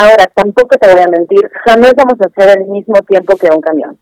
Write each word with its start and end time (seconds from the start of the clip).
Ahora, 0.00 0.24
tampoco 0.34 0.78
te 0.78 0.90
voy 0.90 1.02
a 1.02 1.08
mentir, 1.08 1.50
jamás 1.62 1.92
vamos 1.94 2.14
a 2.22 2.26
hacer 2.26 2.58
el 2.58 2.68
mismo 2.68 2.94
tiempo 3.02 3.36
que 3.36 3.50
un 3.50 3.60
camión. 3.60 3.98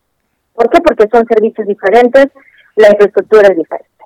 ¿Por 0.53 0.69
qué? 0.69 0.79
Porque 0.79 1.09
son 1.11 1.27
servicios 1.27 1.67
diferentes, 1.67 2.27
la 2.77 2.87
infraestructura 2.91 3.49
es 3.49 3.57
diferente. 3.57 4.05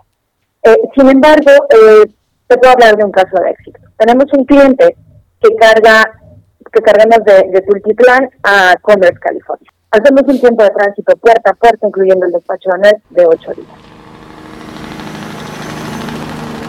Eh, 0.64 0.76
sin 0.96 1.08
embargo, 1.08 1.52
eh, 1.70 2.12
te 2.48 2.58
puedo 2.58 2.74
hablar 2.74 2.98
de 2.98 3.06
un 3.06 3.12
caso 3.12 3.40
de 3.44 3.52
éxito. 3.52 3.80
Tenemos 3.98 4.26
un 4.34 4.44
cliente 4.46 4.96
que 5.40 5.56
carga 5.56 6.20
que 6.72 6.82
cargamos 6.82 7.24
de, 7.26 7.52
de 7.52 7.62
Tultitlán 7.62 8.28
a 8.42 8.74
Commerce, 8.82 9.20
California. 9.20 9.72
Hacemos 9.92 10.24
un 10.26 10.40
tiempo 10.40 10.64
de 10.64 10.72
tránsito 10.72 11.16
puerta 11.18 11.52
a 11.52 11.54
puerta, 11.54 11.86
incluyendo 11.86 12.26
el 12.26 12.32
despacho 12.32 12.72
de 12.82 12.98
de 13.12 13.28
8 13.28 13.52
días. 13.54 13.68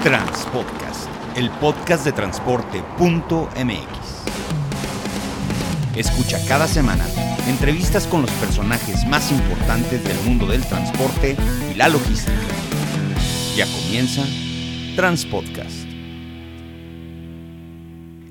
Transpodcast, 0.03 1.09
el 1.39 1.49
podcast 1.53 2.05
de 2.05 2.13
transporte.mx. 2.13 4.04
Escucha 5.97 6.41
cada 6.49 6.67
semana 6.67 7.05
entrevistas 7.47 8.07
con 8.07 8.23
los 8.23 8.31
personajes 8.33 9.07
más 9.07 9.31
importantes 9.31 10.03
del 10.03 10.17
mundo 10.25 10.47
del 10.47 10.63
transporte 10.63 11.37
y 11.71 11.75
la 11.75 11.89
logística. 11.89 12.33
Ya 13.57 13.67
comienza 13.67 14.25
Transpodcast. 14.97 15.84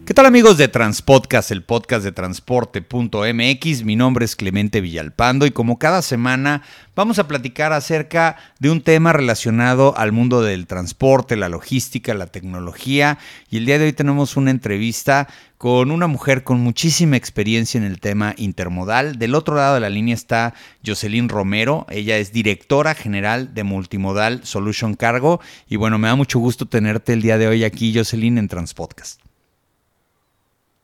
¿Qué 0.06 0.14
tal 0.14 0.26
amigos 0.26 0.58
de 0.58 0.68
Transpodcast, 0.68 1.52
el 1.52 1.64
podcast 1.64 2.04
de 2.04 2.12
transporte.mx? 2.12 3.86
Mi 3.86 3.96
nombre 3.96 4.26
es 4.26 4.36
Clemente 4.36 4.82
Villalpando 4.82 5.46
y 5.46 5.52
como 5.52 5.80
cada 5.80 6.02
semana 6.02 6.62
vamos 6.94 7.20
a 7.20 7.28
platicar 7.30 7.72
acerca 7.72 8.36
de 8.60 8.70
un 8.70 8.82
tema 8.82 9.14
relacionado 9.14 9.98
al 9.98 10.12
mundo 10.12 10.42
del 10.42 10.68
transporte, 10.68 11.38
la 11.38 11.48
logística, 11.48 12.14
la 12.16 12.28
tecnología 12.28 13.18
y 13.50 13.56
el 13.56 13.66
día 13.66 13.80
de 13.80 13.86
hoy 13.86 13.94
tenemos 13.94 14.36
una 14.36 14.52
entrevista 14.52 15.30
con 15.58 15.90
una 15.90 16.08
mujer 16.08 16.44
con 16.44 16.60
muchísima 16.60 17.16
experiencia 17.16 17.78
en 17.78 17.86
el 17.86 18.02
tema 18.02 18.34
intermodal. 18.36 19.18
Del 19.18 19.36
otro 19.36 19.56
lado 19.56 19.76
de 19.76 19.80
la 19.80 19.90
línea 19.90 20.16
está 20.16 20.54
Jocelyn 20.86 21.30
Romero, 21.30 21.88
ella 21.90 22.18
es 22.18 22.34
directora 22.34 22.94
general 22.94 23.54
de 23.54 23.64
Multimodal 23.64 24.42
Solution 24.44 24.96
Cargo 24.96 25.40
y 25.70 25.78
bueno, 25.78 25.98
me 25.98 26.10
da 26.10 26.16
mucho 26.18 26.40
gusto 26.40 26.66
tenerte 26.66 27.14
el 27.14 27.22
día 27.22 27.38
de 27.38 27.48
hoy 27.48 27.64
aquí 27.64 27.98
Jocelyn 27.98 28.38
en 28.38 28.50
Transpodcast. 28.50 29.23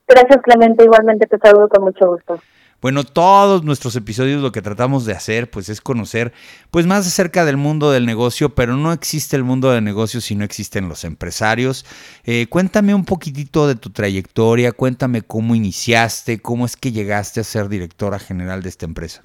Gracias, 0.10 0.42
Clemente. 0.42 0.84
Igualmente 0.84 1.28
te 1.28 1.38
saludo 1.38 1.70
con 1.70 1.84
mucho 1.84 2.08
gusto. 2.08 2.42
Bueno, 2.82 3.04
todos 3.04 3.64
nuestros 3.64 3.96
episodios 3.96 4.42
lo 4.42 4.54
que 4.54 4.62
tratamos 4.62 5.06
de 5.06 5.12
hacer 5.12 5.52
pues 5.52 5.68
es 5.68 5.82
conocer 5.82 6.32
pues 6.72 6.88
más 6.88 7.06
acerca 7.06 7.44
del 7.44 7.58
mundo 7.58 7.92
del 7.92 8.06
negocio, 8.06 8.56
pero 8.56 8.78
no 8.78 8.94
existe 8.94 9.36
el 9.36 9.44
mundo 9.44 9.70
del 9.70 9.84
negocio 9.84 10.22
si 10.22 10.34
no 10.34 10.46
existen 10.46 10.88
los 10.88 11.04
empresarios. 11.04 11.86
Eh, 12.24 12.48
cuéntame 12.50 12.96
un 12.96 13.04
poquitito 13.04 13.68
de 13.68 13.76
tu 13.76 13.90
trayectoria, 13.90 14.72
cuéntame 14.72 15.22
cómo 15.22 15.56
iniciaste, 15.56 16.42
cómo 16.42 16.66
es 16.66 16.78
que 16.78 16.94
llegaste 16.94 17.42
a 17.42 17.44
ser 17.44 17.68
directora 17.68 18.18
general 18.18 18.64
de 18.64 18.70
esta 18.70 18.86
empresa. 18.86 19.24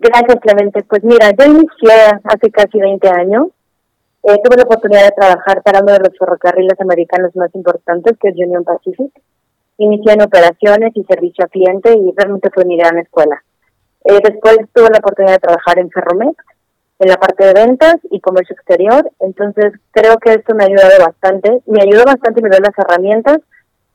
Gracias, 0.00 0.36
Clemente. 0.42 0.82
Pues 0.82 1.02
mira, 1.04 1.30
yo 1.30 1.44
inicié 1.46 1.94
hace 2.24 2.50
casi 2.50 2.78
20 2.78 3.08
años 3.08 3.46
eh, 4.28 4.40
tuve 4.44 4.56
la 4.58 4.64
oportunidad 4.64 5.04
de 5.04 5.16
trabajar 5.16 5.62
para 5.62 5.80
uno 5.80 5.92
de 5.92 6.00
los 6.00 6.18
ferrocarriles 6.18 6.78
americanos 6.80 7.34
más 7.34 7.54
importantes, 7.54 8.12
que 8.20 8.28
es 8.28 8.34
Union 8.36 8.62
Pacific. 8.62 9.10
Inicié 9.78 10.12
en 10.12 10.22
operaciones 10.22 10.92
y 10.94 11.04
servicio 11.04 11.44
a 11.44 11.48
cliente 11.48 11.96
y 11.96 12.12
realmente 12.14 12.50
fue 12.52 12.66
mi 12.66 12.76
gran 12.76 12.98
escuela. 12.98 13.42
Eh, 14.04 14.20
después 14.22 14.58
tuve 14.74 14.90
la 14.90 14.98
oportunidad 14.98 15.34
de 15.34 15.38
trabajar 15.38 15.78
en 15.78 15.90
Ferromex, 15.90 16.36
en 16.98 17.08
la 17.08 17.16
parte 17.16 17.46
de 17.46 17.54
ventas 17.54 17.96
y 18.10 18.20
comercio 18.20 18.54
exterior. 18.54 19.10
Entonces 19.20 19.72
creo 19.92 20.18
que 20.18 20.34
esto 20.34 20.54
me 20.54 20.64
ha 20.64 20.66
ayudado 20.66 21.06
bastante. 21.06 21.62
Me 21.66 21.80
ayudó 21.80 22.04
bastante 22.04 22.40
y 22.40 22.42
me 22.42 22.50
dio 22.50 22.60
las 22.60 22.76
herramientas 22.76 23.38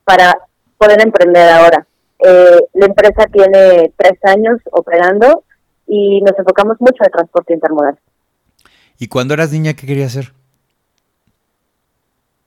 para 0.04 0.34
poder 0.80 1.00
emprender 1.02 1.48
ahora. 1.50 1.86
Eh, 2.26 2.60
la 2.74 2.86
empresa 2.88 3.28
tiene 3.32 3.94
tres 3.98 4.18
años 4.24 4.60
operando 4.72 5.44
y 5.86 6.22
nos 6.22 6.38
enfocamos 6.40 6.78
mucho 6.80 7.04
en 7.04 7.12
transporte 7.12 7.54
intermodal. 7.54 8.00
¿Y 9.04 9.08
cuando 9.08 9.34
eras 9.34 9.52
niña 9.52 9.74
qué 9.74 9.86
querías 9.86 10.16
hacer? 10.16 10.32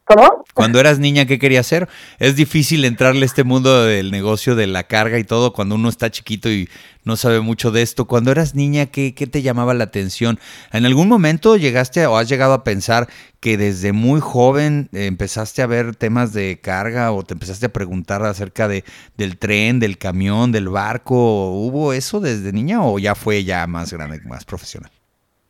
¿Cómo? 0.04 0.42
Cuando 0.54 0.80
eras 0.80 0.98
niña, 0.98 1.26
¿qué 1.26 1.38
querías 1.38 1.66
hacer? 1.66 1.86
Es 2.18 2.34
difícil 2.34 2.86
entrarle 2.86 3.24
a 3.24 3.26
este 3.26 3.44
mundo 3.44 3.84
del 3.84 4.10
negocio 4.10 4.54
de 4.54 4.66
la 4.66 4.84
carga 4.84 5.18
y 5.18 5.24
todo 5.24 5.52
cuando 5.52 5.74
uno 5.74 5.90
está 5.90 6.10
chiquito 6.10 6.50
y 6.50 6.70
no 7.04 7.16
sabe 7.18 7.40
mucho 7.40 7.72
de 7.72 7.82
esto. 7.82 8.06
Cuando 8.06 8.30
eras 8.30 8.54
niña, 8.54 8.86
¿qué, 8.86 9.14
qué 9.14 9.26
te 9.26 9.42
llamaba 9.42 9.74
la 9.74 9.84
atención? 9.84 10.40
¿En 10.72 10.86
algún 10.86 11.08
momento 11.08 11.58
llegaste 11.58 12.06
o 12.06 12.16
has 12.16 12.26
llegado 12.26 12.54
a 12.54 12.64
pensar 12.64 13.06
que 13.40 13.58
desde 13.58 13.92
muy 13.92 14.20
joven 14.22 14.88
eh, 14.94 15.04
empezaste 15.04 15.60
a 15.60 15.66
ver 15.66 15.94
temas 15.94 16.32
de 16.32 16.58
carga 16.62 17.12
o 17.12 17.22
te 17.22 17.34
empezaste 17.34 17.66
a 17.66 17.72
preguntar 17.74 18.24
acerca 18.24 18.66
de, 18.66 18.82
del 19.18 19.36
tren, 19.36 19.78
del 19.78 19.98
camión, 19.98 20.52
del 20.52 20.70
barco? 20.70 21.50
¿Hubo 21.50 21.92
eso 21.92 22.18
desde 22.18 22.50
niña 22.54 22.82
o 22.82 22.98
ya 22.98 23.14
fue 23.14 23.44
ya 23.44 23.66
más 23.66 23.92
grande, 23.92 24.22
más 24.24 24.46
profesional? 24.46 24.90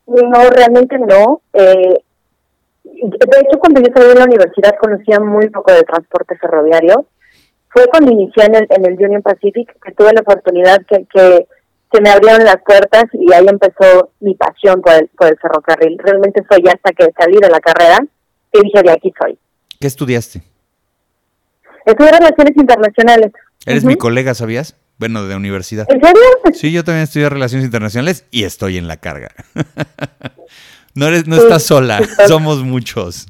No, 0.06 0.50
realmente 0.50 0.98
no. 0.98 1.42
Eh, 1.52 1.94
de 2.84 3.40
hecho, 3.40 3.58
cuando 3.58 3.80
yo 3.80 3.88
salí 3.94 4.08
de 4.08 4.14
la 4.14 4.24
universidad 4.24 4.76
conocía 4.80 5.20
muy 5.20 5.48
poco 5.50 5.72
del 5.72 5.84
transporte 5.84 6.36
ferroviario. 6.36 7.06
Fue 7.68 7.86
cuando 7.88 8.12
inicié 8.12 8.44
en 8.44 8.54
el, 8.54 8.66
en 8.70 8.86
el 8.86 8.94
Union 8.94 9.22
Pacific 9.22 9.76
que 9.82 9.92
tuve 9.92 10.12
la 10.14 10.22
oportunidad 10.22 10.78
que, 10.88 11.04
que 11.12 11.46
se 11.92 12.00
me 12.00 12.10
abrieron 12.10 12.44
las 12.44 12.58
puertas 12.64 13.04
y 13.12 13.32
ahí 13.32 13.46
empezó 13.46 14.10
mi 14.20 14.34
pasión 14.34 14.80
por 14.80 14.94
el, 14.94 15.08
por 15.08 15.28
el 15.28 15.38
ferrocarril. 15.38 15.98
Realmente 15.98 16.42
soy 16.50 16.64
hasta 16.68 16.92
que 16.92 17.12
salí 17.18 17.38
de 17.38 17.50
la 17.50 17.60
carrera 17.60 17.98
que 18.52 18.60
dije 18.62 18.82
de 18.82 18.90
aquí 18.92 19.12
soy. 19.20 19.38
¿Qué 19.78 19.86
estudiaste? 19.86 20.42
Estudié 21.84 22.12
Relaciones 22.12 22.56
Internacionales. 22.56 23.32
Eres 23.66 23.84
mi 23.84 23.96
colega, 23.96 24.34
¿sabías? 24.34 24.76
Bueno, 24.98 25.26
de 25.26 25.36
universidad. 25.36 25.86
¿En 25.90 26.00
serio? 26.00 26.22
Sí, 26.54 26.72
yo 26.72 26.82
también 26.84 27.04
estudié 27.04 27.28
Relaciones 27.28 27.64
Internacionales 27.66 28.24
y 28.30 28.44
estoy 28.44 28.78
en 28.78 28.88
la 28.88 28.96
carga. 28.96 29.30
no, 30.94 31.06
eres, 31.06 31.26
no 31.26 31.36
estás 31.36 31.64
sola, 31.64 32.00
somos 32.26 32.62
muchos. 32.62 33.26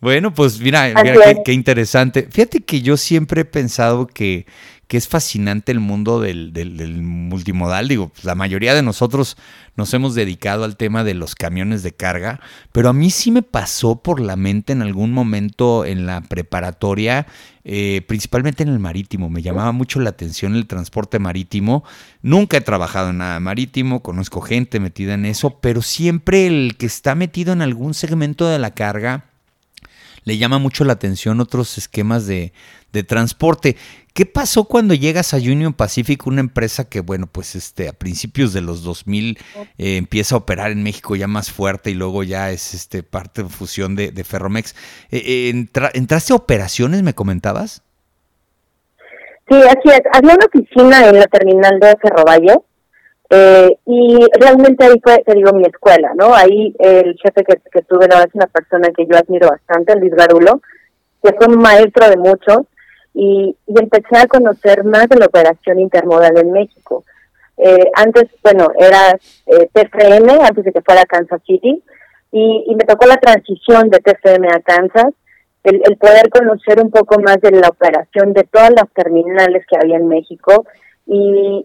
Bueno, 0.00 0.34
pues 0.34 0.58
mira, 0.58 0.92
mira 1.02 1.34
qué, 1.44 1.52
interesante. 1.52 2.28
Fíjate 2.30 2.60
que 2.60 2.82
yo 2.82 2.96
siempre 2.96 3.42
he 3.42 3.44
pensado 3.44 4.06
que, 4.06 4.46
que 4.92 4.98
es 4.98 5.08
fascinante 5.08 5.72
el 5.72 5.80
mundo 5.80 6.20
del, 6.20 6.52
multimodal. 7.00 7.88
Digo, 7.88 8.10
pues, 8.10 8.26
la 8.26 8.34
mayoría 8.34 8.74
de 8.74 8.82
nosotros 8.82 9.38
nos 9.74 9.94
hemos 9.94 10.14
dedicado 10.14 10.64
al 10.64 10.76
tema 10.76 11.02
de 11.02 11.14
los 11.14 11.34
camiones 11.34 11.82
de 11.82 11.92
carga, 11.92 12.40
pero 12.72 12.90
a 12.90 12.92
mí 12.92 13.08
sí 13.08 13.30
me 13.30 13.40
pasó 13.40 14.02
por 14.02 14.20
la 14.20 14.36
mente 14.36 14.74
en 14.74 14.82
algún 14.82 15.10
momento 15.10 15.86
en 15.86 16.04
la 16.04 16.20
preparatoria, 16.20 17.26
eh, 17.64 18.02
principalmente 18.06 18.64
en 18.64 18.68
el 18.68 18.80
marítimo. 18.80 19.30
Me 19.30 19.40
llamaba 19.40 19.72
mucho 19.72 19.98
la 19.98 20.10
atención 20.10 20.56
el 20.56 20.66
transporte 20.66 21.18
marítimo. 21.18 21.84
Nunca 22.20 22.58
he 22.58 22.60
trabajado 22.60 23.08
en 23.08 23.16
nada 23.16 23.40
marítimo, 23.40 24.02
conozco 24.02 24.42
gente 24.42 24.78
metida 24.78 25.14
en 25.14 25.24
eso, 25.24 25.58
pero 25.60 25.80
siempre 25.80 26.46
el 26.46 26.76
que 26.76 26.84
está 26.84 27.14
metido 27.14 27.54
en 27.54 27.62
algún 27.62 27.94
segmento 27.94 28.46
de 28.46 28.58
la 28.58 28.72
carga 28.72 29.31
le 30.24 30.38
llama 30.38 30.58
mucho 30.58 30.84
la 30.84 30.94
atención 30.94 31.40
otros 31.40 31.78
esquemas 31.78 32.26
de, 32.26 32.52
transporte. 33.06 33.76
¿Qué 34.12 34.26
pasó 34.26 34.64
cuando 34.64 34.92
llegas 34.92 35.32
a 35.32 35.38
Union 35.38 35.72
Pacific, 35.72 36.26
una 36.26 36.40
empresa 36.40 36.88
que, 36.88 37.00
bueno, 37.00 37.26
pues 37.26 37.54
este, 37.54 37.88
a 37.88 37.92
principios 37.94 38.52
de 38.52 38.60
los 38.60 38.82
2000 38.82 39.38
eh, 39.78 39.96
empieza 39.96 40.34
a 40.34 40.38
operar 40.38 40.70
en 40.70 40.82
México 40.82 41.16
ya 41.16 41.26
más 41.26 41.50
fuerte 41.50 41.90
y 41.90 41.94
luego 41.94 42.22
ya 42.22 42.50
es 42.50 42.74
este, 42.74 43.02
parte 43.02 43.42
de 43.42 43.48
fusión 43.48 43.96
de, 43.96 44.24
Ferromex? 44.24 44.74
Eh, 45.10 45.22
eh, 45.24 45.88
¿Entraste 45.94 46.34
a 46.34 46.36
operaciones, 46.36 47.02
me 47.02 47.14
comentabas? 47.14 47.82
Sí, 49.48 49.56
así 49.56 49.88
es. 49.88 50.00
Había 50.12 50.34
una 50.34 50.46
oficina 50.46 51.08
en 51.08 51.18
la 51.18 51.26
terminal 51.26 51.80
de 51.80 51.96
Ferrovalle 52.00 52.56
eh, 53.34 53.78
y 53.86 54.18
realmente 54.38 54.84
ahí 54.84 55.00
fue, 55.02 55.22
te 55.24 55.32
digo, 55.32 55.54
mi 55.54 55.64
escuela, 55.64 56.12
¿no? 56.14 56.34
Ahí 56.34 56.74
el 56.78 57.16
jefe 57.16 57.42
que, 57.44 57.56
que 57.72 57.80
tuve 57.80 58.06
no, 58.06 58.16
es 58.18 58.34
una 58.34 58.46
persona 58.46 58.90
que 58.94 59.06
yo 59.06 59.16
admiro 59.16 59.48
bastante, 59.48 59.96
Luis 59.96 60.12
Garulo, 60.14 60.60
que 61.22 61.32
fue 61.32 61.46
un 61.46 61.56
maestro 61.56 62.10
de 62.10 62.18
muchos, 62.18 62.58
y, 63.14 63.56
y 63.66 63.80
empecé 63.80 64.18
a 64.18 64.26
conocer 64.26 64.84
más 64.84 65.08
de 65.08 65.16
la 65.16 65.26
operación 65.26 65.80
intermodal 65.80 66.36
en 66.36 66.52
México. 66.52 67.04
Eh, 67.56 67.90
antes, 67.94 68.28
bueno, 68.42 68.68
era 68.78 69.16
eh, 69.46 69.68
TFM, 69.72 70.30
antes 70.44 70.64
de 70.66 70.72
que 70.72 70.82
fuera 70.82 71.06
Kansas 71.06 71.40
City, 71.46 71.82
y, 72.32 72.64
y 72.66 72.74
me 72.74 72.84
tocó 72.84 73.06
la 73.06 73.16
transición 73.16 73.88
de 73.88 74.00
TFM 74.00 74.46
a 74.48 74.60
Kansas, 74.60 75.14
el, 75.64 75.80
el 75.88 75.96
poder 75.96 76.28
conocer 76.28 76.82
un 76.82 76.90
poco 76.90 77.18
más 77.18 77.40
de 77.40 77.52
la 77.52 77.68
operación 77.68 78.34
de 78.34 78.44
todas 78.44 78.72
las 78.72 78.90
terminales 78.92 79.64
que 79.66 79.78
había 79.80 79.96
en 79.96 80.08
México, 80.08 80.66
y, 81.06 81.64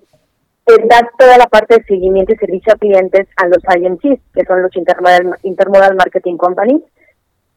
dar 0.89 1.09
toda 1.17 1.37
la 1.37 1.47
parte 1.47 1.77
de 1.77 1.83
seguimiento 1.85 2.33
y 2.33 2.37
servicio 2.37 2.73
a 2.73 2.77
clientes 2.77 3.27
a 3.37 3.47
los 3.47 3.59
IMCs, 3.63 4.21
que 4.33 4.45
son 4.45 4.61
los 4.61 4.75
Intermodal, 4.75 5.37
Intermodal 5.43 5.95
Marketing 5.95 6.35
Companies, 6.35 6.81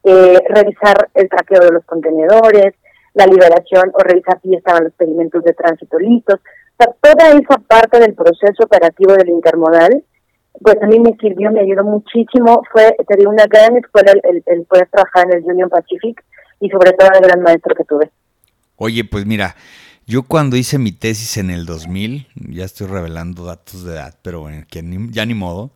eh, 0.05 0.39
revisar 0.49 1.09
el 1.15 1.29
traqueo 1.29 1.61
de 1.61 1.73
los 1.73 1.85
contenedores, 1.85 2.75
la 3.15 3.27
liberación 3.27 3.91
o 3.93 3.99
revisar 3.99 4.41
si 4.43 4.55
estaban 4.55 4.85
los 4.85 4.93
pedimentos 4.95 5.43
de 5.43 5.53
tránsito 5.53 5.99
listos. 5.99 6.39
O 6.39 6.85
sea, 6.85 6.95
toda 7.01 7.31
esa 7.31 7.59
parte 7.67 7.99
del 7.99 8.15
proceso 8.15 8.65
operativo 8.65 9.15
del 9.15 9.29
intermodal, 9.29 10.05
pues 10.61 10.77
a 10.81 10.87
mí 10.87 11.01
me 11.01 11.17
sirvió, 11.21 11.51
me 11.51 11.61
ayudó 11.61 11.85
muchísimo. 11.85 12.62
Fue, 12.71 12.95
te 13.07 13.27
una 13.27 13.47
gran 13.47 13.77
escuela 13.77 14.12
el, 14.23 14.43
el 14.47 14.65
poder 14.65 14.89
trabajar 14.91 15.27
en 15.27 15.39
el 15.39 15.45
Union 15.45 15.69
Pacific 15.69 16.25
y 16.61 16.71
sobre 16.71 16.93
todo 16.93 17.09
el 17.12 17.27
gran 17.27 17.43
maestro 17.43 17.75
que 17.75 17.85
tuve. 17.85 18.11
Oye, 18.77 19.05
pues 19.05 19.27
mira, 19.27 19.55
Yo 20.06 20.25
cuando 20.25 20.56
hice 20.56 20.79
mi 20.79 20.93
tesis 20.93 21.37
en 21.37 21.50
el 21.50 21.67
2000, 21.67 22.26
ya 22.50 22.64
estoy 22.64 22.88
revelando 22.88 23.44
datos 23.44 23.85
de 23.85 23.93
edad, 23.93 24.19
pero 24.23 24.41
bueno, 24.41 24.67
ya 24.70 25.26
ni 25.26 25.35
modo, 25.35 25.73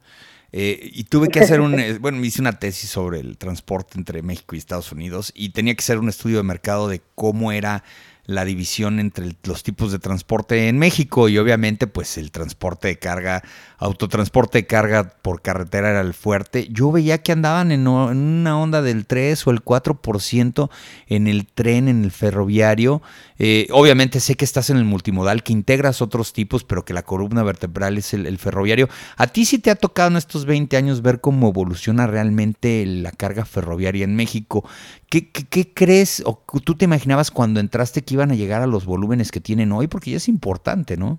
eh, 0.56 0.90
y 0.92 1.02
tuve 1.02 1.30
que 1.30 1.40
hacer 1.40 1.60
un, 1.60 1.74
eh, 1.80 1.98
bueno, 1.98 2.24
hice 2.24 2.40
una 2.40 2.60
tesis 2.60 2.88
sobre 2.88 3.18
el 3.18 3.36
transporte 3.38 3.98
entre 3.98 4.22
México 4.22 4.54
y 4.54 4.58
Estados 4.58 4.92
Unidos 4.92 5.32
y 5.34 5.48
tenía 5.48 5.74
que 5.74 5.80
hacer 5.82 5.98
un 5.98 6.08
estudio 6.08 6.36
de 6.36 6.44
mercado 6.44 6.86
de 6.86 7.02
cómo 7.16 7.50
era 7.50 7.82
la 8.26 8.44
división 8.44 9.00
entre 9.00 9.36
los 9.44 9.62
tipos 9.62 9.92
de 9.92 9.98
transporte 9.98 10.68
en 10.68 10.78
México 10.78 11.28
y 11.28 11.36
obviamente 11.36 11.86
pues 11.86 12.16
el 12.16 12.30
transporte 12.30 12.88
de 12.88 12.98
carga, 12.98 13.42
autotransporte 13.78 14.58
de 14.58 14.66
carga 14.66 15.14
por 15.20 15.42
carretera 15.42 15.90
era 15.90 16.00
el 16.00 16.14
fuerte. 16.14 16.68
Yo 16.70 16.90
veía 16.90 17.18
que 17.18 17.32
andaban 17.32 17.70
en, 17.70 17.86
una 17.86 18.58
onda 18.58 18.80
del 18.80 19.04
3 19.04 19.46
o 19.46 19.50
el 19.50 19.62
4% 19.62 20.70
en 21.08 21.26
el 21.26 21.46
tren, 21.46 21.88
en 21.88 22.04
el 22.04 22.10
ferroviario. 22.10 23.02
Eh, 23.38 23.68
obviamente 23.72 24.20
sé 24.20 24.36
que 24.36 24.44
estás 24.44 24.70
en 24.70 24.78
el 24.78 24.84
multimodal, 24.84 25.42
que 25.42 25.52
integras 25.52 26.00
otros 26.00 26.32
tipos, 26.32 26.64
pero 26.64 26.84
que 26.84 26.94
la 26.94 27.02
columna 27.02 27.42
vertebral 27.42 27.98
es 27.98 28.14
el, 28.14 28.38
ferroviario. 28.38 28.88
¿A 29.16 29.26
ti 29.26 29.44
sí 29.44 29.58
te 29.58 29.70
ha 29.70 29.76
tocado 29.76 30.10
en 30.10 30.16
estos 30.16 30.46
20 30.46 30.76
años 30.76 31.02
ver 31.02 31.20
cómo 31.20 31.48
evoluciona 31.48 32.06
realmente 32.06 32.86
la 32.86 33.10
carga 33.10 33.44
ferroviaria 33.44 34.04
en 34.04 34.16
México? 34.16 34.64
¿Qué, 35.10 35.30
crees 35.74 36.22
o 36.26 36.42
tú 36.64 36.74
te 36.74 36.86
imaginabas 36.86 37.30
cuando 37.30 37.60
entraste 37.60 38.02
que 38.02 38.13
iban 38.14 38.30
a 38.30 38.34
llegar 38.34 38.62
a 38.62 38.66
los 38.66 38.86
volúmenes 38.86 39.30
que 39.30 39.40
tienen 39.40 39.72
hoy? 39.72 39.86
Porque 39.86 40.10
ya 40.10 40.16
es 40.16 40.28
importante, 40.28 40.96
¿no? 40.96 41.18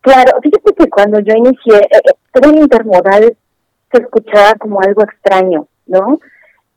Claro, 0.00 0.32
fíjate 0.42 0.74
que 0.74 0.90
cuando 0.90 1.20
yo 1.20 1.34
inicié, 1.34 1.76
eh, 1.76 2.00
eh, 2.04 2.40
el 2.42 2.56
intermodal 2.58 3.36
se 3.92 4.02
escuchaba 4.02 4.54
como 4.58 4.80
algo 4.80 5.02
extraño, 5.02 5.66
¿no? 5.86 6.18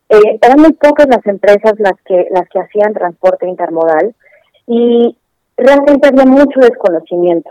Eh, 0.09 0.39
eran 0.41 0.59
muy 0.59 0.73
pocas 0.73 1.07
las 1.07 1.25
empresas 1.25 1.73
las 1.79 1.99
que 2.05 2.27
las 2.29 2.47
que 2.49 2.59
hacían 2.59 2.93
transporte 2.93 3.47
intermodal 3.47 4.13
y 4.67 5.17
realmente 5.57 6.07
había 6.07 6.25
mucho 6.25 6.59
desconocimiento. 6.59 7.49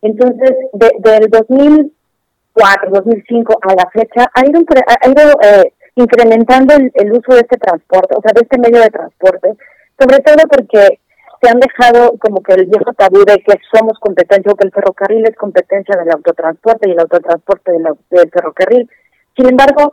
Entonces, 0.00 0.52
del 0.72 1.28
2004, 1.28 2.90
2005 2.90 3.58
a 3.62 3.74
la 3.74 3.90
fecha, 3.90 4.30
ha 4.32 4.46
ido, 4.46 4.60
ha 4.60 5.08
ido 5.08 5.40
eh, 5.42 5.72
incrementando 5.96 6.74
el, 6.74 6.90
el, 6.94 7.12
uso 7.12 7.34
de 7.34 7.40
este 7.40 7.58
transporte, 7.58 8.14
o 8.16 8.22
sea, 8.22 8.32
de 8.34 8.40
este 8.40 8.58
medio 8.58 8.80
de 8.80 8.90
transporte, 8.90 9.54
sobre 10.02 10.18
todo 10.20 10.42
porque 10.50 10.98
se 11.40 11.48
han 11.48 11.60
dejado 11.60 12.16
como 12.18 12.42
que 12.42 12.54
el 12.54 12.66
viejo 12.66 12.92
tabú 12.94 13.24
de 13.24 13.38
que 13.38 13.54
somos 13.72 13.98
competencia 14.00 14.50
o 14.50 14.56
que 14.56 14.66
el 14.66 14.72
ferrocarril 14.72 15.24
es 15.24 15.36
competencia 15.36 15.96
del 15.96 16.10
autotransporte 16.10 16.88
y 16.88 16.92
el 16.92 17.00
autotransporte 17.00 17.72
del, 17.72 18.30
ferrocarril. 18.30 18.88
Sin 19.36 19.48
embargo, 19.48 19.92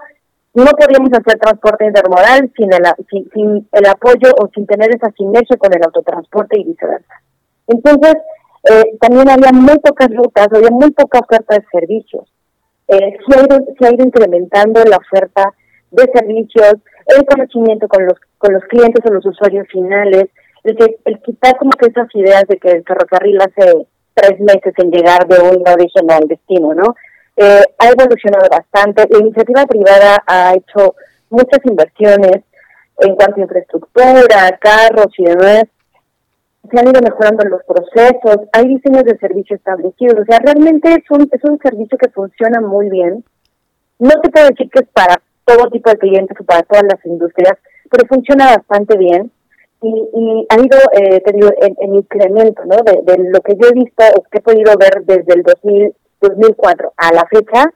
no 0.54 0.66
podríamos 0.66 1.10
hacer 1.12 1.40
transporte 1.40 1.86
intermodal 1.86 2.52
sin 2.56 2.74
el, 2.74 2.84
sin, 3.34 3.68
el 3.72 3.86
apoyo 3.86 4.32
o 4.40 4.50
sin 4.54 4.66
tener 4.66 4.96
esa 4.96 5.12
sinergia 5.12 5.58
con 5.58 5.74
el 5.74 5.84
autotransporte 5.84 6.60
y 6.60 6.66
viceversa. 6.66 7.14
Entonces, 7.68 8.16
eh, 8.72 8.98
también 9.00 9.30
había 9.30 9.52
muy 9.52 9.78
pocas 9.80 10.10
rutas, 10.10 10.50
había 10.52 10.72
muy 10.72 10.92
poca 10.92 11.20
oferta 11.20 11.56
de 11.56 11.66
servicios. 11.72 12.32
Eh, 12.88 13.18
se, 13.28 13.40
ha 13.40 13.44
ido, 13.44 13.58
se 13.78 13.88
ha 13.88 13.94
ido 13.94 14.06
incrementando 14.06 14.84
la 14.86 14.98
oferta 14.98 15.54
de 15.92 16.10
servicios, 16.14 16.74
el 17.16 17.26
conocimiento 17.26 17.88
con 17.88 18.06
los, 18.06 18.18
con 18.38 18.54
los 18.54 18.64
clientes 18.66 19.04
o 19.06 19.14
los 19.14 19.26
usuarios 19.26 19.68
finales, 19.68 20.26
el, 20.64 20.76
que, 20.76 20.98
el 21.06 21.20
quitar 21.22 21.58
como 21.58 21.72
que 21.72 21.88
esas 21.88 22.08
ideas 22.14 22.44
de 22.48 22.58
que 22.58 22.72
el 22.72 22.84
ferrocarril 22.84 23.40
hace 23.42 23.88
tres 24.14 24.40
meses 24.40 24.74
en 24.78 24.92
llegar 24.92 25.28
de 25.28 25.40
un 25.40 25.68
origen 25.68 26.12
al 26.12 26.28
destino, 26.28 26.74
¿no? 26.74 26.96
Eh, 27.38 27.64
ha 27.78 27.88
evolucionado 27.88 28.50
bastante. 28.50 29.08
La 29.10 29.20
iniciativa 29.20 29.66
privada 29.66 30.24
ha 30.28 30.54
hecho 30.56 30.96
muchas 31.30 31.60
inversiones 31.64 32.44
en 32.98 33.16
cuanto 33.16 33.40
a 33.40 33.44
infraestructura, 33.44 34.60
carros 34.60 35.08
y 35.18 35.24
demás. 35.24 35.64
Se 36.70 36.80
han 36.80 36.90
ido 36.90 37.02
mejorando 37.02 37.46
los 37.46 37.64
procesos, 37.64 38.48
hay 38.52 38.68
diseños 38.68 39.06
de 39.06 39.18
servicio 39.18 39.56
establecidos. 39.56 40.20
O 40.20 40.26
sea, 40.26 40.40
realmente 40.40 40.92
es 40.92 41.10
un, 41.10 41.30
es 41.32 41.44
un 41.46 41.58
servicio 41.60 41.98
que 41.98 42.10
funciona 42.10 42.60
muy 42.60 42.90
bien. 42.90 43.24
No 44.00 44.12
te 44.22 44.30
puedo 44.30 44.48
decir 44.48 44.70
que 44.70 44.80
es 44.80 44.90
para 44.90 45.22
todo 45.50 45.70
tipo 45.70 45.90
de 45.90 45.98
clientes 45.98 46.38
o 46.40 46.44
para 46.44 46.64
todas 46.64 46.84
las 46.84 47.04
industrias, 47.06 47.58
pero 47.90 48.08
funciona 48.08 48.56
bastante 48.58 48.98
bien 48.98 49.32
y, 49.82 50.46
ha 50.50 50.56
ido, 50.56 50.78
eh, 50.94 51.22
te 51.26 51.32
digo, 51.32 51.50
en, 51.62 51.96
incremento, 51.96 52.64
¿no? 52.66 52.78
De, 52.84 53.18
lo 53.30 53.40
que 53.42 53.56
yo 53.56 53.70
he 53.70 53.74
visto 53.74 54.04
o 54.18 54.24
que 54.24 54.40
he 54.40 54.42
podido 54.42 54.74
ver 54.78 55.04
desde 55.06 55.34
el 55.34 55.44
2000, 55.44 55.94
2004 56.22 56.94
a 56.98 57.14
la 57.14 57.26
fecha, 57.28 57.72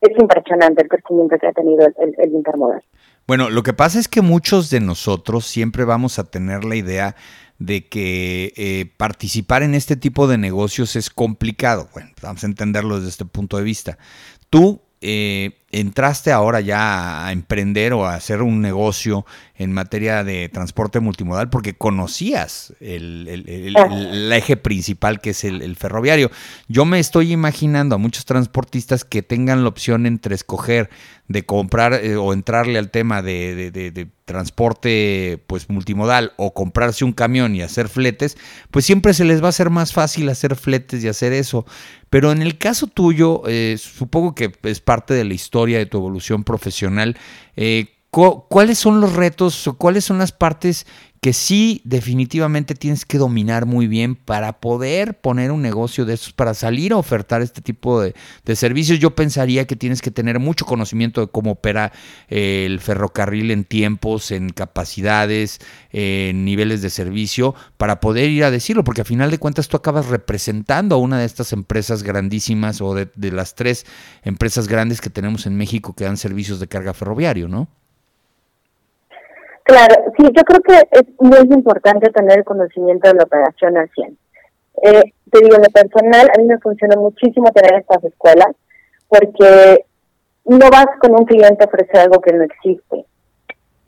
es 0.00 0.18
impresionante 0.18 0.82
el 0.82 0.88
crecimiento 0.88 1.36
que 1.38 1.48
ha 1.48 1.52
tenido 1.52 1.84
el, 1.86 2.14
el, 2.16 2.32
intermodal. 2.32 2.82
Bueno, 3.26 3.50
lo 3.50 3.64
que 3.64 3.72
pasa 3.72 3.98
es 3.98 4.06
que 4.06 4.22
muchos 4.22 4.70
de 4.70 4.80
nosotros 4.80 5.44
siempre 5.46 5.84
vamos 5.84 6.20
a 6.20 6.30
tener 6.30 6.64
la 6.64 6.76
idea 6.76 7.16
de 7.58 7.88
que 7.88 8.52
eh, 8.56 8.86
participar 8.96 9.64
en 9.64 9.74
este 9.74 9.96
tipo 9.96 10.28
de 10.28 10.38
negocios 10.38 10.94
es 10.94 11.10
complicado. 11.10 11.88
Bueno, 11.92 12.10
vamos 12.22 12.44
a 12.44 12.46
entenderlo 12.46 12.96
desde 12.96 13.08
este 13.08 13.24
punto 13.24 13.56
de 13.56 13.64
vista. 13.64 13.98
Tú 14.48 14.80
eh, 15.00 15.58
entraste 15.70 16.32
ahora 16.32 16.60
ya 16.60 17.26
a 17.26 17.32
emprender 17.32 17.92
o 17.92 18.06
a 18.06 18.14
hacer 18.14 18.40
un 18.40 18.62
negocio 18.62 19.26
en 19.54 19.72
materia 19.72 20.24
de 20.24 20.48
transporte 20.48 21.00
multimodal 21.00 21.50
porque 21.50 21.74
conocías 21.74 22.72
el, 22.80 23.28
el, 23.28 24.32
eje 24.32 24.56
principal 24.56 25.20
que 25.20 25.30
es 25.30 25.44
el, 25.44 25.76
ferroviario. 25.76 26.30
Yo 26.68 26.84
me 26.84 26.98
estoy 26.98 27.32
imaginando 27.32 27.96
a 27.96 27.98
muchos 27.98 28.24
transportistas 28.24 29.04
que 29.04 29.22
tengan 29.22 29.62
la 29.62 29.68
opción 29.68 30.06
entre 30.06 30.34
escoger 30.34 30.88
de 31.26 31.44
comprar 31.44 31.92
eh, 31.92 32.16
o 32.16 32.32
entrarle 32.32 32.78
al 32.78 32.90
tema 32.90 33.20
de, 33.20 33.70
de, 33.70 34.08
transporte 34.24 35.42
pues 35.46 35.70
multimodal 35.70 36.32
o 36.36 36.52
comprarse 36.52 37.04
un 37.04 37.12
camión 37.12 37.54
y 37.54 37.62
hacer 37.62 37.88
fletes, 37.88 38.36
pues 38.70 38.84
siempre 38.84 39.14
se 39.14 39.24
les 39.24 39.42
va 39.42 39.46
a 39.46 39.48
hacer 39.48 39.70
más 39.70 39.94
fácil 39.94 40.28
hacer 40.28 40.54
fletes 40.54 41.02
y 41.02 41.08
hacer 41.08 41.32
eso. 41.32 41.64
Pero 42.10 42.30
en 42.32 42.42
el 42.42 42.58
caso 42.58 42.86
tuyo, 42.86 43.42
eh, 43.46 43.76
supongo 43.78 44.34
que 44.34 44.52
es 44.62 44.80
parte 44.80 45.14
de 45.14 45.24
la 45.24 45.34
historia 45.34 45.57
de 45.66 45.86
tu 45.86 45.98
evolución 45.98 46.44
profesional. 46.44 47.16
Eh, 47.56 47.86
¿Cuáles 48.10 48.78
son 48.78 49.02
los 49.02 49.12
retos 49.12 49.66
o 49.66 49.76
cuáles 49.76 50.04
son 50.04 50.18
las 50.18 50.32
partes 50.32 50.86
que 51.20 51.32
sí 51.32 51.80
definitivamente 51.84 52.74
tienes 52.74 53.04
que 53.04 53.18
dominar 53.18 53.66
muy 53.66 53.88
bien 53.88 54.14
para 54.14 54.60
poder 54.60 55.20
poner 55.20 55.50
un 55.50 55.62
negocio 55.62 56.04
de 56.04 56.14
esos, 56.14 56.32
para 56.32 56.54
salir 56.54 56.92
a 56.92 56.96
ofertar 56.96 57.42
este 57.42 57.60
tipo 57.60 58.00
de, 58.00 58.14
servicios. 58.54 58.98
Yo 58.98 59.14
pensaría 59.14 59.66
que 59.66 59.76
tienes 59.76 60.00
que 60.00 60.10
tener 60.10 60.38
mucho 60.38 60.64
conocimiento 60.64 61.20
de 61.20 61.28
cómo 61.28 61.52
opera 61.52 61.92
eh, 62.28 62.64
el 62.66 62.80
ferrocarril 62.80 63.50
en 63.50 63.64
tiempos, 63.64 64.30
en 64.30 64.50
capacidades, 64.50 65.58
en 65.90 66.44
niveles 66.44 66.82
de 66.82 66.90
servicio, 66.90 67.54
para 67.76 68.00
poder 68.00 68.30
ir 68.30 68.44
a 68.44 68.50
decirlo, 68.50 68.84
porque 68.84 69.00
a 69.00 69.04
final 69.04 69.30
de 69.30 69.38
cuentas 69.38 69.68
tú 69.68 69.76
acabas 69.76 70.06
representando 70.06 70.94
a 70.94 70.98
una 70.98 71.18
de 71.18 71.26
estas 71.26 71.52
empresas 71.52 72.02
grandísimas 72.02 72.80
o 72.80 72.94
de, 72.94 73.08
de 73.16 73.32
las 73.32 73.54
tres 73.54 73.86
empresas 74.22 74.68
grandes 74.68 75.00
que 75.00 75.10
tenemos 75.10 75.46
en 75.46 75.56
México 75.56 75.94
que 75.94 76.04
dan 76.04 76.16
servicios 76.16 76.60
de 76.60 76.68
carga 76.68 76.94
ferroviario, 76.94 77.48
¿no? 77.48 77.68
Claro, 79.68 79.96
sí, 80.18 80.24
yo 80.34 80.42
creo 80.42 80.60
que 80.60 80.88
es 80.90 81.04
muy 81.18 81.54
importante 81.54 82.10
tener 82.10 82.38
el 82.38 82.44
conocimiento 82.44 83.08
de 83.08 83.14
la 83.14 83.24
operación 83.24 83.76
al 83.76 83.88
100. 83.90 84.18
Eh, 84.82 85.12
te 85.30 85.38
digo, 85.40 85.56
en 85.56 85.62
lo 85.62 85.70
personal, 85.70 86.28
a 86.34 86.38
mí 86.38 86.46
me 86.46 86.58
funciona 86.58 86.96
muchísimo 86.96 87.50
tener 87.52 87.80
estas 87.80 88.02
escuelas 88.04 88.54
porque 89.08 89.84
no 90.44 90.70
vas 90.70 90.86
con 91.00 91.12
un 91.12 91.24
cliente 91.24 91.64
a 91.64 91.66
ofrecer 91.66 92.00
algo 92.00 92.20
que 92.20 92.32
no 92.32 92.44
existe. 92.44 93.04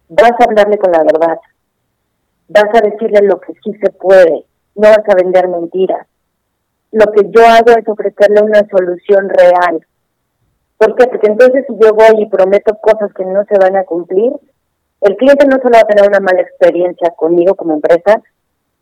Vas 0.09 0.33
a 0.33 0.45
hablarle 0.45 0.79
con 0.79 0.93
la 0.93 1.03
verdad. 1.03 1.39
Vas 2.49 2.69
a 2.75 2.81
decirle 2.81 3.21
lo 3.23 3.41
que 3.41 3.53
sí 3.65 3.73
se 3.83 3.91
puede. 3.93 4.45
No 4.75 4.89
vas 4.89 5.09
a 5.09 5.15
vender 5.15 5.49
mentiras. 5.49 6.07
Lo 6.93 7.13
que 7.13 7.31
yo 7.31 7.47
hago 7.47 7.79
es 7.79 7.87
ofrecerle 7.87 8.43
una 8.43 8.67
solución 8.69 9.29
real. 9.29 9.87
¿Por 10.77 10.97
qué? 10.97 11.07
Porque 11.07 11.29
entonces 11.29 11.65
si 11.69 11.75
yo 11.81 11.93
voy 11.93 12.23
y 12.23 12.29
prometo 12.29 12.77
cosas 12.81 13.13
que 13.15 13.25
no 13.25 13.45
se 13.45 13.59
van 13.59 13.77
a 13.77 13.85
cumplir, 13.85 14.33
el 15.01 15.17
cliente 15.17 15.47
no 15.47 15.57
solo 15.63 15.73
va 15.75 15.81
a 15.81 15.87
tener 15.87 16.09
una 16.09 16.21
mala 16.21 16.43
experiencia 16.43 17.11
conmigo 17.17 17.55
como 17.55 17.75
empresa, 17.75 18.23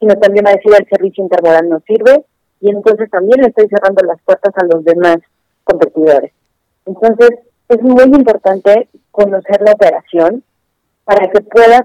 sino 0.00 0.14
también 0.14 0.44
va 0.46 0.50
a 0.50 0.54
decir 0.54 0.72
el 0.78 0.88
servicio 0.88 1.22
intermodal 1.22 1.68
no 1.68 1.80
sirve 1.86 2.24
y 2.60 2.70
entonces 2.70 3.10
también 3.10 3.40
le 3.40 3.48
estoy 3.48 3.68
cerrando 3.68 4.04
las 4.04 4.20
puertas 4.22 4.52
a 4.56 4.64
los 4.66 4.84
demás 4.84 5.18
competidores. 5.64 6.32
Entonces, 6.86 7.30
es 7.68 7.82
muy 7.82 8.04
importante 8.04 8.88
conocer 9.10 9.60
la 9.60 9.72
operación 9.72 10.42
para 11.04 11.28
que 11.30 11.40
puedas 11.42 11.82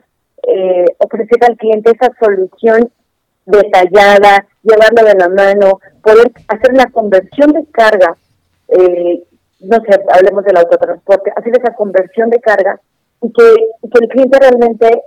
eh, 0.48 0.86
ofrecer 0.98 1.44
al 1.48 1.58
cliente 1.58 1.92
esa 1.92 2.12
solución 2.20 2.92
detallada, 3.46 4.46
llevarlo 4.63 5.04
de 5.06 5.16
la 5.16 5.30
mano, 5.30 5.80
poder 6.02 6.32
hacer 6.48 6.74
la 6.75 6.86
conversión 6.88 7.52
de 7.52 7.66
carga, 7.72 8.16
eh, 8.70 9.24
no 9.60 9.78
sé, 9.82 10.00
hablemos 10.12 10.44
del 10.46 10.58
autotransporte, 10.58 11.32
hacer 11.36 11.58
esa 11.58 11.74
conversión 11.75 12.30
de 12.30 12.40
carga 12.40 12.80
y 13.24 13.32
que, 13.32 14.00
el 14.01 14.08
cliente 14.10 14.39
realmente 14.39 15.03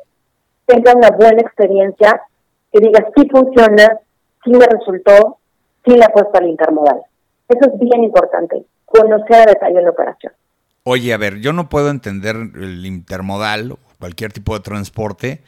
tenga 0.65 0.95
una 0.95 1.11
buena 1.11 1.43
experiencia, 1.43 2.23
que 2.73 2.81
diga 2.81 3.07
sí 3.15 3.29
funciona, 3.31 3.99
sí 4.45 4.51
me 4.51 4.67
resultó, 4.67 5.39
sí 5.85 5.97
la 5.97 6.07
apuesta 6.07 6.39
al 6.39 6.49
intermodal. 6.49 7.01
Eso 7.49 7.71
es 7.73 7.79
bien 7.79 8.03
importante, 8.03 8.65
conocer 8.87 9.37
a 9.37 9.47
detalle 9.47 9.83
la 9.83 9.91
operación. 9.91 10.33
Oye, 10.83 11.13
a 11.13 11.17
ver, 11.17 11.41
yo 11.41 11.53
no 11.53 11.69
puedo 11.69 11.91
entender 11.91 12.37
el 12.37 12.85
intermodal 12.87 13.73
o 13.73 13.79
cualquier 13.99 14.33
tipo 14.33 14.55
de 14.55 14.61
transporte 14.61 15.43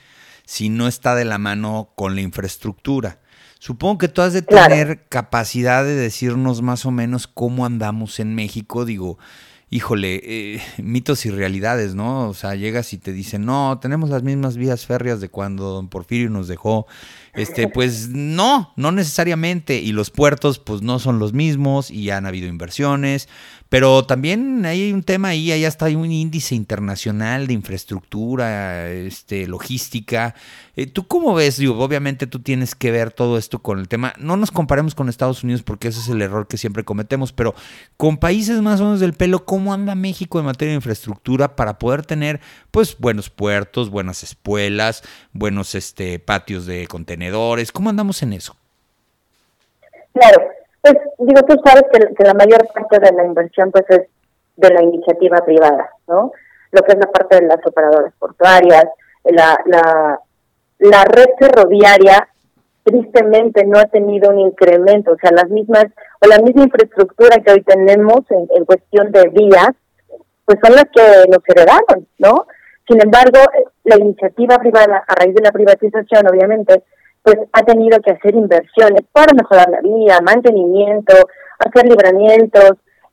si 0.44 0.68
no 0.68 0.88
está 0.88 1.14
de 1.14 1.24
la 1.24 1.38
mano 1.38 1.90
con 1.94 2.14
la 2.14 2.22
infraestructura. 2.22 3.18
Supongo 3.60 3.98
que 3.98 4.08
tú 4.08 4.22
has 4.22 4.32
de 4.32 4.42
tener 4.42 5.06
capacidad 5.08 5.84
de 5.84 5.94
decirnos 5.94 6.62
más 6.62 6.86
o 6.86 6.90
menos 6.90 7.26
cómo 7.26 7.66
andamos 7.66 8.20
en 8.20 8.34
México. 8.34 8.84
Digo, 8.84 9.18
híjole, 9.70 10.20
eh, 10.24 10.62
mitos 10.78 11.26
y 11.26 11.30
realidades, 11.30 11.94
¿no? 11.94 12.28
O 12.28 12.34
sea, 12.34 12.54
llegas 12.54 12.92
y 12.92 12.98
te 12.98 13.12
dicen, 13.12 13.44
no, 13.44 13.78
tenemos 13.80 14.08
las 14.08 14.22
mismas 14.22 14.56
vías 14.56 14.86
férreas 14.86 15.20
de 15.20 15.28
cuando 15.28 15.64
don 15.64 15.88
Porfirio 15.88 16.30
nos 16.30 16.48
dejó. 16.48 16.86
Este, 17.34 17.68
pues 17.72 18.08
no, 18.08 18.72
no 18.76 18.92
necesariamente. 18.92 19.76
Y 19.78 19.92
los 19.92 20.10
puertos, 20.10 20.58
pues 20.58 20.82
no 20.82 20.98
son 20.98 21.18
los 21.18 21.32
mismos 21.32 21.90
y 21.90 22.10
han 22.10 22.24
habido 22.24 22.48
inversiones. 22.48 23.28
Pero 23.68 24.06
también 24.06 24.64
hay 24.64 24.92
un 24.92 25.02
tema 25.02 25.28
ahí, 25.28 25.52
allá 25.52 25.68
está 25.68 25.86
un 25.86 26.10
índice 26.10 26.54
internacional 26.54 27.46
de 27.46 27.52
infraestructura, 27.52 28.88
este, 28.90 29.46
logística. 29.46 30.34
Eh, 30.74 30.86
¿Tú 30.86 31.06
cómo 31.06 31.34
ves? 31.34 31.60
Obviamente 31.60 32.26
tú 32.26 32.40
tienes 32.40 32.74
que 32.74 32.90
ver 32.90 33.12
todo 33.12 33.36
esto 33.36 33.58
con 33.58 33.78
el 33.78 33.86
tema. 33.86 34.14
No 34.18 34.38
nos 34.38 34.50
comparemos 34.50 34.94
con 34.94 35.10
Estados 35.10 35.44
Unidos 35.44 35.62
porque 35.62 35.88
ese 35.88 36.00
es 36.00 36.08
el 36.08 36.22
error 36.22 36.48
que 36.48 36.56
siempre 36.56 36.82
cometemos, 36.82 37.32
pero 37.32 37.54
con 37.98 38.16
países 38.16 38.62
más 38.62 38.80
o 38.80 38.84
menos 38.84 39.00
del 39.00 39.12
pelo, 39.12 39.44
¿cómo 39.44 39.74
anda 39.74 39.94
México 39.94 40.38
en 40.38 40.46
materia 40.46 40.72
de 40.72 40.76
infraestructura 40.76 41.54
para 41.54 41.78
poder 41.78 42.06
tener 42.06 42.40
pues 42.70 42.96
buenos 42.98 43.28
puertos, 43.28 43.90
buenas 43.90 44.22
espuelas, 44.22 45.02
buenos 45.32 45.74
este, 45.74 46.18
patios 46.18 46.64
de 46.64 46.86
contenedores? 46.86 47.70
¿Cómo 47.70 47.90
andamos 47.90 48.22
en 48.22 48.32
eso? 48.32 48.56
Claro, 50.14 50.40
pues 50.82 50.94
digo, 51.18 51.42
tú 51.42 51.56
sabes 51.64 51.84
que, 51.92 52.24
la 52.24 52.34
mayor 52.34 52.66
parte 52.72 52.98
de 52.98 53.12
la 53.12 53.24
inversión 53.24 53.70
pues 53.70 53.84
es 53.88 54.02
de 54.56 54.70
la 54.70 54.82
iniciativa 54.82 55.38
privada, 55.44 55.90
¿no? 56.06 56.32
Lo 56.72 56.82
que 56.82 56.92
es 56.92 56.98
la 56.98 57.10
parte 57.10 57.36
de 57.36 57.46
las 57.46 57.64
operadoras 57.64 58.12
portuarias, 58.18 58.84
la, 59.24 59.58
la, 59.66 60.20
la 60.78 61.04
red 61.04 61.26
ferroviaria 61.38 62.28
tristemente 62.84 63.64
no 63.66 63.78
ha 63.78 63.84
tenido 63.86 64.30
un 64.30 64.40
incremento, 64.40 65.12
o 65.12 65.16
sea, 65.20 65.30
las 65.32 65.48
mismas, 65.50 65.86
o 66.20 66.26
la 66.26 66.38
misma 66.38 66.64
infraestructura 66.64 67.38
que 67.44 67.52
hoy 67.52 67.62
tenemos 67.62 68.20
en, 68.30 68.48
en 68.54 68.64
cuestión 68.64 69.12
de 69.12 69.28
vías, 69.28 69.70
pues 70.44 70.58
son 70.62 70.74
las 70.74 70.84
que 70.84 71.28
nos 71.28 71.40
heredaron, 71.46 72.06
¿no? 72.18 72.46
Sin 72.88 73.02
embargo, 73.02 73.38
la 73.84 73.98
iniciativa 73.98 74.56
privada, 74.58 75.04
a 75.06 75.14
raíz 75.14 75.34
de 75.34 75.42
la 75.42 75.52
privatización, 75.52 76.26
obviamente, 76.26 76.82
pues 77.28 77.48
ha 77.52 77.62
tenido 77.62 77.98
que 78.00 78.12
hacer 78.12 78.34
inversiones 78.34 79.02
para 79.12 79.34
mejorar 79.34 79.68
la 79.68 79.80
vía, 79.82 80.18
mantenimiento, 80.22 81.14
hacer 81.58 81.86
libramientos 81.86 82.72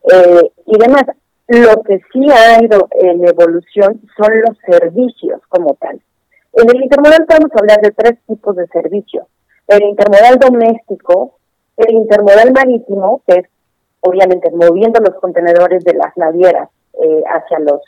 eh, 0.10 0.52
y 0.66 0.78
demás. 0.78 1.04
Lo 1.48 1.84
que 1.84 2.00
sí 2.12 2.26
ha 2.32 2.64
ido 2.64 2.88
en 2.92 3.28
evolución 3.28 4.02
son 4.18 4.42
los 4.42 4.58
servicios 4.66 5.42
como 5.50 5.76
tal. 5.76 6.02
En 6.54 6.70
el 6.70 6.84
intermodal 6.84 7.26
podemos 7.26 7.52
hablar 7.60 7.82
de 7.82 7.92
tres 7.92 8.18
tipos 8.26 8.56
de 8.56 8.68
servicios. 8.68 9.28
El 9.68 9.84
intermodal 9.84 10.40
doméstico, 10.40 11.38
el 11.76 11.96
intermodal 11.96 12.54
marítimo, 12.54 13.22
que 13.28 13.40
es 13.40 13.48
obviamente 14.00 14.50
moviendo 14.52 15.02
los 15.02 15.20
contenedores 15.20 15.84
de 15.84 15.94
las 15.94 16.16
navieras 16.16 16.70
eh, 17.04 17.24
hacia 17.28 17.60
las 17.60 17.82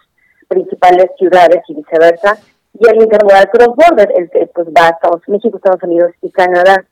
principales 0.49 1.09
ciudades 1.17 1.61
y 1.69 1.75
viceversa, 1.75 2.37
y 2.79 2.89
el 2.89 3.01
intermodal 3.01 3.49
cross-border, 3.49 4.11
el 4.15 4.29
que 4.29 4.47
pues 4.53 4.67
va 4.67 4.87
a 4.87 4.89
Estados, 4.89 5.21
México, 5.27 5.57
Estados 5.57 5.83
Unidos 5.83 6.11
y 6.21 6.31
Canadá. 6.31 6.83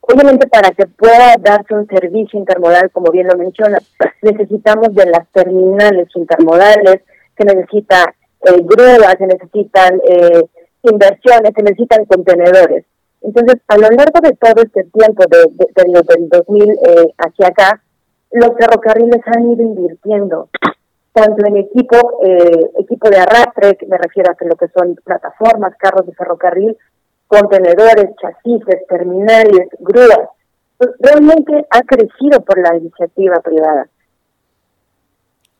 Obviamente 0.00 0.46
para 0.46 0.70
que 0.70 0.86
pueda 0.86 1.34
darse 1.40 1.74
un 1.74 1.86
servicio 1.86 2.38
intermodal, 2.38 2.90
como 2.90 3.10
bien 3.10 3.26
lo 3.26 3.36
menciona, 3.36 3.78
necesitamos 4.22 4.94
de 4.94 5.06
las 5.06 5.26
terminales 5.32 6.08
intermodales, 6.14 7.00
se 7.36 7.44
necesita 7.44 8.14
eh, 8.42 8.62
grúas, 8.62 9.16
se 9.18 9.26
necesitan 9.26 10.00
eh, 10.08 10.44
inversiones, 10.82 11.52
se 11.54 11.62
necesitan 11.62 12.04
contenedores. 12.04 12.84
Entonces, 13.22 13.60
a 13.68 13.76
lo 13.76 13.88
largo 13.88 14.20
de 14.20 14.36
todo 14.36 14.62
este 14.62 14.84
tiempo, 14.84 15.24
de, 15.30 15.38
de, 15.48 16.02
del 16.02 16.28
2000 16.28 16.70
eh, 16.70 17.14
hacia 17.16 17.48
acá, 17.48 17.82
los 18.30 18.50
ferrocarriles 18.58 19.20
han 19.26 19.50
ido 19.50 19.62
invirtiendo 19.62 20.50
tanto 21.14 21.46
en 21.46 21.56
equipo, 21.58 22.20
eh, 22.24 22.70
equipo 22.80 23.08
de 23.08 23.18
arrastre, 23.18 23.78
me 23.88 23.96
refiero 23.98 24.32
a 24.32 24.44
lo 24.44 24.56
que 24.56 24.66
son 24.76 24.96
plataformas, 25.04 25.74
carros 25.78 26.06
de 26.06 26.12
ferrocarril, 26.12 26.76
contenedores, 27.28 28.10
chasis, 28.20 28.62
terminales, 28.88 29.68
grúas. 29.78 30.28
Realmente 30.98 31.66
ha 31.70 31.82
crecido 31.82 32.44
por 32.44 32.60
la 32.60 32.76
iniciativa 32.76 33.40
privada. 33.40 33.88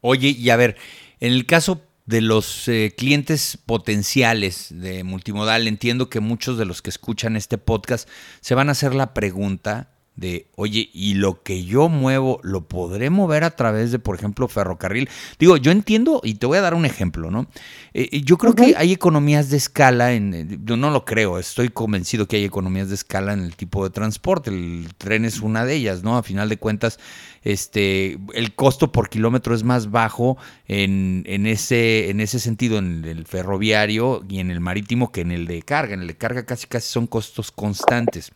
Oye, 0.01 0.35
y 0.37 0.51
a 0.51 0.57
ver, 0.57 0.77
en 1.21 1.33
el 1.33 1.47
caso 1.47 1.81
de 2.05 2.21
los 2.21 2.67
eh, 2.67 2.93
clientes 2.97 3.57
potenciales 3.57 4.69
de 4.71 5.05
multimodal, 5.05 5.69
entiendo 5.69 6.11
que 6.11 6.19
muchos 6.19 6.59
de 6.59 6.65
los 6.65 6.83
que 6.83 6.91
escuchan 6.91 7.37
este 7.37 7.59
podcast 7.59 8.09
se 8.41 8.57
van 8.57 8.69
a 8.69 8.73
hacer 8.73 8.93
la 8.95 9.15
pregunta 9.15 9.94
de, 10.17 10.47
oye, 10.57 10.91
y 10.93 11.15
lo 11.15 11.43
que 11.43 11.65
yo 11.65 11.89
muevo, 11.89 12.41
¿lo 12.43 12.69
podré 12.69 13.11
mover 13.11 13.43
a 13.45 13.57
través 13.57 13.91
de, 13.91 13.99
por 13.99 14.17
ejemplo, 14.17 14.47
ferrocarril? 14.47 15.09
Digo, 15.39 15.57
yo 15.57 15.73
entiendo, 15.73 16.21
y 16.23 16.35
te 16.35 16.47
voy 16.47 16.59
a 16.59 16.61
dar 16.61 16.75
un 16.75 16.85
ejemplo, 16.85 17.31
¿no? 17.31 17.47
Eh, 17.95 18.09
eh, 18.13 18.21
yo 18.23 18.39
creo 18.39 18.55
que 18.55 18.75
hay 18.77 18.93
economías 18.93 19.51
de 19.51 19.57
escala, 19.57 20.13
en, 20.13 20.65
yo 20.65 20.77
no 20.77 20.91
lo 20.91 21.05
creo, 21.05 21.39
estoy 21.39 21.69
convencido 21.69 22.29
que 22.29 22.37
hay 22.37 22.45
economías 22.45 22.89
de 22.89 22.95
escala 22.95 23.33
en 23.33 23.41
el 23.41 23.57
tipo 23.57 23.83
de 23.83 23.91
transporte, 23.91 24.51
el 24.51 24.89
tren 24.99 25.25
es 25.25 25.41
una 25.41 25.65
de 25.65 25.75
ellas, 25.75 26.05
¿no? 26.05 26.17
A 26.17 26.23
final 26.23 26.49
de 26.49 26.59
cuentas, 26.59 26.99
este, 27.43 28.19
el 28.35 28.55
costo 28.55 28.91
por 28.91 29.09
kilómetro 29.09 29.55
es 29.55 29.65
más 29.65 29.91
bajo 29.91 30.39
en, 30.67 31.25
en, 31.27 31.47
ese, 31.47 32.09
en 32.11 32.21
ese 32.21 32.39
sentido, 32.39 32.79
en 32.79 33.05
el 33.05 33.27
ferroviario 33.27 34.25
y 34.29 34.39
en 34.39 34.51
el 34.51 34.61
marítimo 34.61 35.13
que 35.13 35.21
en 35.21 35.31
el 35.31 35.47
de 35.47 35.63
carga. 35.63 35.95
En 35.95 36.01
el 36.01 36.07
de 36.07 36.17
carga 36.17 36.47
casi 36.47 36.67
casi 36.67 36.91
son 36.91 37.07
costos 37.07 37.53
constantes. 37.53 38.33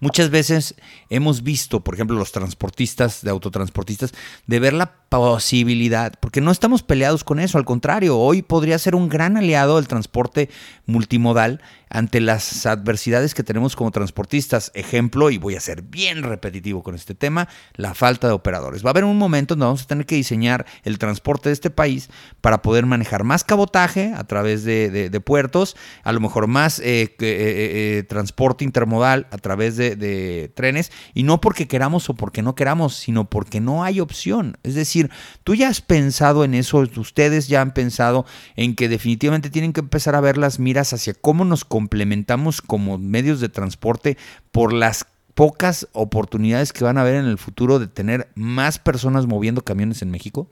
Muchas 0.00 0.30
veces 0.30 0.74
hemos 1.10 1.42
visto, 1.42 1.82
por 1.82 1.94
ejemplo, 1.94 2.16
los 2.16 2.32
transportistas, 2.32 3.22
de 3.22 3.30
autotransportistas, 3.30 4.12
de 4.46 4.60
ver 4.60 4.72
la 4.72 4.92
posibilidad, 5.08 6.12
porque 6.20 6.40
no 6.40 6.50
estamos 6.50 6.82
peleados 6.82 7.24
con 7.24 7.38
eso, 7.38 7.58
al 7.58 7.64
contrario, 7.64 8.18
hoy 8.18 8.42
podría 8.42 8.78
ser 8.78 8.94
un 8.94 9.08
gran 9.08 9.36
aliado 9.36 9.76
del 9.76 9.88
transporte 9.88 10.50
multimodal 10.86 11.60
ante 11.88 12.20
las 12.20 12.66
adversidades 12.66 13.34
que 13.34 13.42
tenemos 13.42 13.76
como 13.76 13.90
transportistas. 13.90 14.70
Ejemplo, 14.74 15.30
y 15.30 15.38
voy 15.38 15.56
a 15.56 15.60
ser 15.60 15.82
bien 15.82 16.22
repetitivo 16.22 16.82
con 16.82 16.94
este 16.94 17.14
tema, 17.14 17.48
la 17.74 17.94
falta 17.94 18.26
de 18.26 18.32
operadores. 18.32 18.84
Va 18.84 18.90
a 18.90 18.92
haber 18.92 19.04
un 19.04 19.18
momento 19.18 19.54
donde 19.54 19.66
vamos 19.66 19.82
a 19.82 19.86
tener 19.86 20.06
que 20.06 20.16
diseñar 20.16 20.66
el 20.82 20.98
transporte 20.98 21.48
de 21.48 21.52
este 21.52 21.70
país 21.70 22.10
para 22.40 22.62
poder 22.62 22.86
manejar 22.86 23.24
más 23.24 23.44
cabotaje 23.44 24.12
a 24.16 24.24
través 24.24 24.64
de, 24.64 25.22
puertos, 25.24 25.76
a 26.04 26.12
lo 26.12 26.20
mejor 26.20 26.46
más 26.46 26.78
eh, 26.78 27.02
eh, 27.02 27.16
eh, 27.20 28.02
transporte 28.08 28.64
intermodal 28.64 29.26
a 29.30 29.38
través 29.38 29.76
de 29.76 30.50
trenes, 30.54 30.92
y 31.14 31.22
no 31.22 31.40
porque 31.40 31.66
queramos 31.66 32.08
o 32.10 32.14
porque 32.14 32.42
no 32.42 32.54
queramos, 32.54 32.96
sino 32.96 33.28
porque 33.28 33.60
no 33.60 33.84
hay 33.84 34.00
opción. 34.00 34.58
Es 34.62 34.74
decir, 34.74 35.10
tú 35.44 35.54
ya 35.54 35.68
has 35.68 35.80
pensado 35.80 36.44
en 36.44 36.54
eso, 36.54 36.78
ustedes 36.96 37.48
ya 37.48 37.60
han 37.60 37.72
pensado 37.72 38.26
en 38.56 38.74
que 38.74 38.88
definitivamente 38.88 39.50
tienen 39.50 39.72
que 39.72 39.80
empezar 39.80 40.14
a 40.14 40.20
ver 40.20 40.36
las 40.38 40.58
miras 40.58 40.92
hacia 40.92 41.14
cómo 41.14 41.44
nos 41.44 41.64
complementamos 41.76 42.62
como 42.62 42.96
medios 42.96 43.38
de 43.38 43.50
transporte 43.50 44.16
por 44.50 44.72
las 44.72 45.04
pocas 45.34 45.86
oportunidades 45.92 46.72
que 46.72 46.84
van 46.84 46.96
a 46.96 47.02
haber 47.02 47.16
en 47.16 47.26
el 47.26 47.36
futuro 47.36 47.78
de 47.78 47.86
tener 47.86 48.28
más 48.34 48.78
personas 48.78 49.26
moviendo 49.26 49.60
camiones 49.60 50.00
en 50.00 50.10
México? 50.10 50.46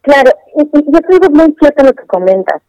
Claro, 0.00 0.30
y, 0.56 0.62
yo 0.64 1.00
creo 1.02 1.30
muy 1.32 1.54
cierto 1.60 1.84
lo 1.84 1.92
que 1.92 2.06
comentas. 2.06 2.62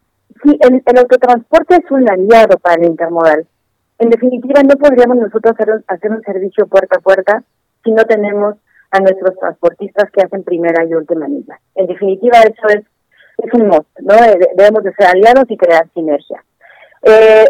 Sí, 0.43 0.59
el, 0.59 0.83
el, 0.85 0.97
autotransporte 0.97 1.75
es 1.75 1.89
un 1.89 2.09
aliado 2.09 2.57
para 2.57 2.81
el 2.81 2.89
intermodal. 2.89 3.47
En 3.99 4.09
definitiva, 4.09 4.61
no 4.63 4.75
podríamos 4.75 5.15
nosotros 5.15 5.55
hacer, 5.57 5.85
hacer 5.87 6.11
un 6.11 6.21
servicio 6.21 6.67
puerta 6.67 6.97
a 6.97 7.01
puerta 7.01 7.43
si 7.85 7.91
no 7.91 8.03
tenemos 8.03 8.55
a 8.91 8.99
nuestros 8.99 9.39
transportistas 9.39 10.11
que 10.11 10.21
hacen 10.21 10.43
primera 10.43 10.83
y 10.83 10.93
última 10.95 11.29
milla. 11.29 11.61
En 11.75 11.87
definitiva, 11.87 12.39
eso 12.41 12.67
es, 12.77 12.83
es 13.37 13.53
un 13.53 13.67
must, 13.67 13.99
¿no? 13.99 14.15
Debemos 14.55 14.83
de 14.83 14.93
ser 14.93 15.07
aliados 15.07 15.45
y 15.49 15.57
crear 15.57 15.87
sinergia. 15.93 16.43
Eh, 17.03 17.45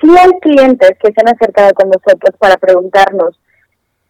si 0.00 0.16
hay 0.16 0.30
clientes 0.40 0.90
que 1.02 1.12
se 1.12 1.20
han 1.20 1.34
acercado 1.34 1.72
con 1.74 1.88
nosotros 1.88 2.34
para 2.38 2.56
preguntarnos 2.56 3.38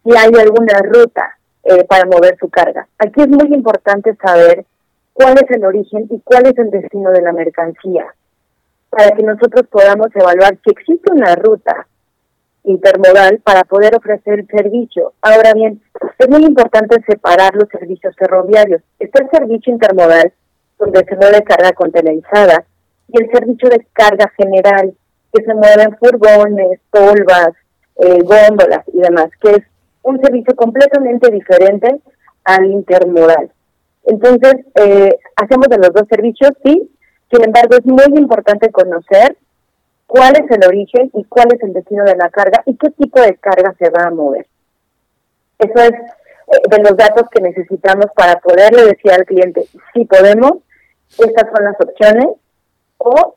si 0.03 0.11
hay 0.11 0.31
alguna 0.39 0.79
ruta 0.83 1.37
eh, 1.63 1.83
para 1.85 2.05
mover 2.05 2.37
su 2.39 2.49
carga. 2.49 2.87
Aquí 2.97 3.21
es 3.21 3.27
muy 3.27 3.53
importante 3.53 4.15
saber 4.15 4.65
cuál 5.13 5.33
es 5.33 5.49
el 5.51 5.65
origen 5.65 6.07
y 6.09 6.19
cuál 6.21 6.45
es 6.45 6.57
el 6.57 6.71
destino 6.71 7.11
de 7.11 7.21
la 7.21 7.33
mercancía, 7.33 8.13
para 8.89 9.11
que 9.11 9.23
nosotros 9.23 9.67
podamos 9.69 10.07
evaluar 10.15 10.57
si 10.63 10.71
existe 10.71 11.11
una 11.11 11.35
ruta 11.35 11.87
intermodal 12.63 13.39
para 13.39 13.63
poder 13.63 13.95
ofrecer 13.95 14.39
el 14.39 14.47
servicio. 14.47 15.13
Ahora 15.21 15.53
bien, 15.53 15.81
es 16.17 16.29
muy 16.29 16.45
importante 16.45 17.01
separar 17.07 17.55
los 17.55 17.67
servicios 17.69 18.15
ferroviarios. 18.17 18.81
Está 18.99 19.23
el 19.23 19.29
servicio 19.29 19.73
intermodal, 19.73 20.31
donde 20.79 21.05
se 21.05 21.15
mueve 21.15 21.43
carga 21.43 21.71
contenerizada, 21.73 22.63
y 23.09 23.21
el 23.21 23.29
servicio 23.31 23.69
de 23.69 23.85
carga 23.93 24.31
general, 24.37 24.93
que 25.33 25.43
se 25.43 25.53
mueven 25.53 25.97
furgones, 25.97 26.79
tolvas, 26.91 27.51
eh, 27.97 28.19
góndolas 28.23 28.87
y 28.93 28.99
demás, 28.99 29.29
que 29.41 29.51
es 29.51 29.63
un 30.03 30.19
servicio 30.21 30.55
completamente 30.55 31.29
diferente 31.31 31.99
al 32.45 32.65
intermodal. 32.65 33.51
Entonces, 34.05 34.55
eh, 34.75 35.09
hacemos 35.35 35.67
de 35.67 35.77
los 35.77 35.93
dos 35.93 36.07
servicios, 36.09 36.51
sí, 36.63 36.89
Sin 37.31 37.43
embargo, 37.43 37.75
es 37.77 37.85
muy 37.85 38.17
importante 38.17 38.71
conocer 38.71 39.37
cuál 40.07 40.33
es 40.35 40.49
el 40.49 40.65
origen 40.67 41.11
y 41.13 41.23
cuál 41.25 41.53
es 41.53 41.61
el 41.61 41.73
destino 41.73 42.03
de 42.03 42.15
la 42.15 42.29
carga 42.29 42.63
y 42.65 42.75
qué 42.75 42.89
tipo 42.89 43.21
de 43.21 43.35
carga 43.35 43.75
se 43.77 43.91
va 43.91 44.07
a 44.07 44.09
mover. 44.09 44.47
Eso 45.59 45.79
es 45.83 45.91
eh, 45.91 46.61
de 46.71 46.79
los 46.79 46.97
datos 46.97 47.29
que 47.29 47.43
necesitamos 47.43 48.07
para 48.15 48.39
poderle 48.39 48.85
decir 48.85 49.11
al 49.11 49.25
cliente, 49.25 49.67
si 49.93 50.05
podemos, 50.05 50.53
estas 51.17 51.45
son 51.55 51.65
las 51.65 51.75
opciones, 51.79 52.27
o 52.97 53.35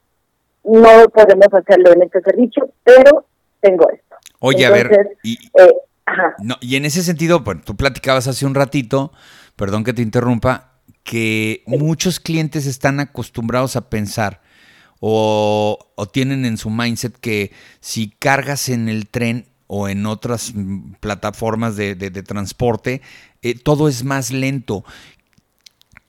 no 0.64 1.08
podemos 1.08 1.48
hacerlo 1.52 1.92
en 1.92 2.02
este 2.02 2.20
servicio, 2.20 2.70
pero 2.84 3.26
tengo 3.60 3.88
esto. 3.90 4.16
Oye, 4.40 4.66
a 4.66 4.70
ver, 4.70 5.16
y, 5.22 5.38
eh, 5.58 5.72
y 6.60 6.76
en 6.76 6.84
ese 6.84 7.02
sentido, 7.02 7.40
bueno, 7.40 7.62
tú 7.64 7.76
platicabas 7.76 8.26
hace 8.26 8.44
un 8.44 8.54
ratito, 8.54 9.12
perdón 9.56 9.84
que 9.84 9.92
te 9.92 10.02
interrumpa, 10.02 10.72
que 11.04 11.62
muchos 11.66 12.20
clientes 12.20 12.66
están 12.66 13.00
acostumbrados 13.00 13.76
a 13.76 13.88
pensar 13.88 14.40
o, 15.04 15.78
tienen 16.12 16.44
en 16.44 16.56
su 16.56 16.70
mindset 16.70 17.16
que 17.18 17.50
si 17.80 18.10
cargas 18.10 18.68
en 18.68 18.88
el 18.88 19.08
tren 19.08 19.46
o 19.66 19.88
en 19.88 20.06
otras 20.06 20.52
mm, 20.54 20.92
plataformas 21.00 21.74
de, 21.74 21.94
transporte, 22.22 23.02
eh, 23.42 23.58
todo 23.58 23.88
es 23.88 24.04
más 24.04 24.30
lento. 24.30 24.84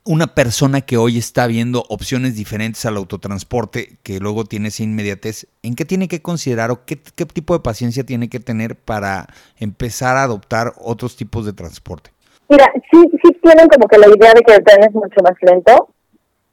Una 0.06 0.26
persona 0.26 0.82
que 0.82 0.98
hoy 0.98 1.16
está 1.16 1.46
viendo 1.46 1.82
opciones 1.88 2.36
diferentes 2.36 2.84
al 2.84 2.98
autotransporte, 2.98 3.96
que 4.02 4.20
luego 4.20 4.44
tiene 4.44 4.68
esa 4.68 4.82
inmediatez, 4.82 5.46
¿en 5.62 5.74
qué 5.74 5.86
tiene 5.86 6.08
que 6.08 6.20
considerar 6.20 6.70
o 6.70 6.84
qué, 6.84 6.96
tipo 6.96 7.54
de 7.54 7.60
paciencia 7.60 8.04
tiene 8.04 8.28
que 8.28 8.38
tener 8.38 8.76
para 8.76 9.28
empezar 9.58 10.18
a 10.18 10.24
adoptar 10.24 10.74
otros 10.78 11.16
tipos 11.16 11.46
de 11.46 11.54
transporte? 11.54 12.10
Mira, 12.50 12.70
sí, 12.92 13.00
sí 13.22 13.32
tienen 13.42 13.66
como 13.66 13.88
que 13.88 13.96
la 13.96 14.08
idea 14.08 14.34
de 14.34 14.42
que 14.42 14.52
el 14.52 14.62
tren 14.62 14.84
es 14.84 14.92
mucho 14.92 15.22
más 15.22 15.36
lento. 15.40 15.88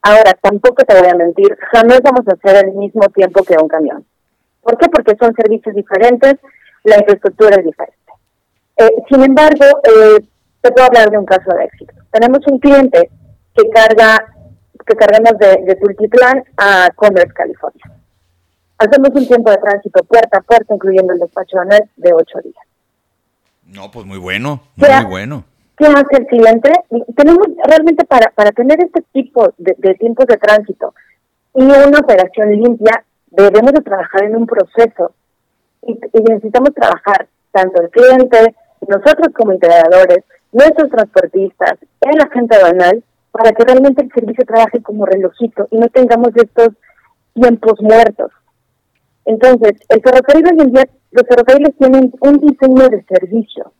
Ahora, 0.02 0.34
tampoco 0.42 0.86
te 0.86 0.98
voy 0.98 1.10
a 1.10 1.16
mentir, 1.16 1.58
jamás 1.74 2.00
vamos 2.06 2.26
a 2.30 2.36
hacer 2.36 2.66
el 2.66 2.72
mismo 2.72 3.02
tiempo 3.10 3.44
que 3.44 3.58
un 3.62 3.68
camión. 3.68 4.06
¿Por 4.62 4.78
qué? 4.78 4.88
Porque 4.88 5.18
son 5.20 5.36
servicios 5.36 5.76
diferentes, 5.76 6.36
la 6.86 7.00
infraestructura 7.00 7.58
es 7.58 7.66
diferente. 7.66 8.14
Eh, 8.78 8.92
sin 9.10 9.22
embargo, 9.24 9.66
eh, 9.84 10.26
te 10.62 10.72
puedo 10.72 10.88
hablar 10.88 11.10
de 11.10 11.18
un 11.18 11.26
caso 11.26 11.54
de 11.54 11.66
éxito. 11.66 11.94
Tenemos 12.14 12.40
un 12.48 12.58
cliente 12.58 13.10
que 13.56 13.70
carga, 13.70 14.34
que 14.86 14.96
cargamos 14.96 15.38
de, 15.40 15.64
de 15.66 15.76
Tultitlán 15.76 16.44
a 16.58 16.90
Commerce, 16.96 17.34
California. 17.34 17.84
Hacemos 18.78 19.10
un 19.14 19.28
tiempo 19.28 19.52
de 19.52 19.58
tránsito 19.58 20.04
puerta 20.04 20.40
a 20.40 20.42
puerta, 20.42 20.74
incluyendo 20.74 21.14
el 21.14 21.20
despacho 21.20 21.58
de 21.70 21.88
de 21.98 22.14
ocho 22.14 22.40
días. 22.44 22.66
No, 23.68 23.90
pues 23.92 24.06
muy 24.06 24.18
bueno, 24.18 24.62
muy 24.76 25.06
bueno. 25.06 25.46
¿Qué 25.78 25.86
hace 25.86 26.18
el 26.20 26.28
cliente? 26.28 26.72
Tenemos 27.16 27.48
realmente 27.66 28.06
para, 28.06 28.30
para 28.32 28.52
tener 28.52 28.84
este 28.84 29.02
tipo 29.14 29.54
de, 29.58 29.96
tiempos 29.96 30.26
de 30.28 30.38
tránsito 30.38 30.94
y 31.56 31.64
una 31.64 32.00
operación 32.00 32.52
limpia, 32.52 33.04
debemos 33.30 33.72
de 33.72 33.82
trabajar 33.82 34.24
en 34.24 34.36
un 34.36 34.46
proceso 34.46 35.14
y, 35.84 35.98
necesitamos 36.28 36.74
trabajar 36.76 37.28
tanto 37.52 37.82
el 37.82 37.90
cliente, 37.90 38.56
nosotros 38.88 39.30
como 39.34 39.54
integradores, 39.54 40.24
nuestros 40.52 40.90
transportistas, 40.90 41.80
el 42.02 42.22
agente 42.22 42.56
aduanal, 42.58 43.04
para 43.32 43.52
que 43.52 43.64
realmente 43.64 44.04
el 44.04 44.12
servicio 44.12 44.46
trabaje 44.46 44.82
como 44.82 45.06
relojito 45.06 45.68
y 45.72 45.78
no 45.78 45.88
tengamos 45.88 46.32
estos 46.36 46.70
tiempos 47.34 47.82
muertos. 47.82 48.32
Entonces, 49.26 49.74
el 49.90 50.02
ferrocarril 50.02 50.46
hoy 50.46 50.66
en 50.66 50.74
día, 50.74 50.88
los 51.12 51.28
ferrocarriles 51.28 51.76
tienen 51.78 52.14
un 52.20 52.38
diseño 52.40 52.90
de 52.90 53.04
servicio 53.04 53.72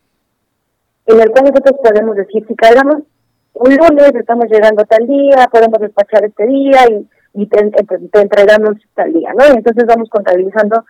en 1.06 1.20
el 1.20 1.30
cual 1.30 1.44
nosotros 1.46 1.80
podemos 1.82 2.16
decir, 2.16 2.44
si 2.46 2.54
cargamos 2.54 3.02
un 3.54 3.76
lunes, 3.76 4.14
estamos 4.14 4.46
llegando 4.46 4.84
tal 4.84 5.06
día, 5.06 5.48
podemos 5.50 5.78
despachar 5.80 6.24
este 6.24 6.46
día 6.46 6.80
y, 7.34 7.46
te, 7.46 7.60
entregamos 8.20 8.76
tal 8.94 9.12
día, 9.12 9.32
¿no? 9.38 9.46
Y 9.46 9.56
entonces 9.56 9.84
vamos 9.86 10.08
contabilizando 10.08 10.84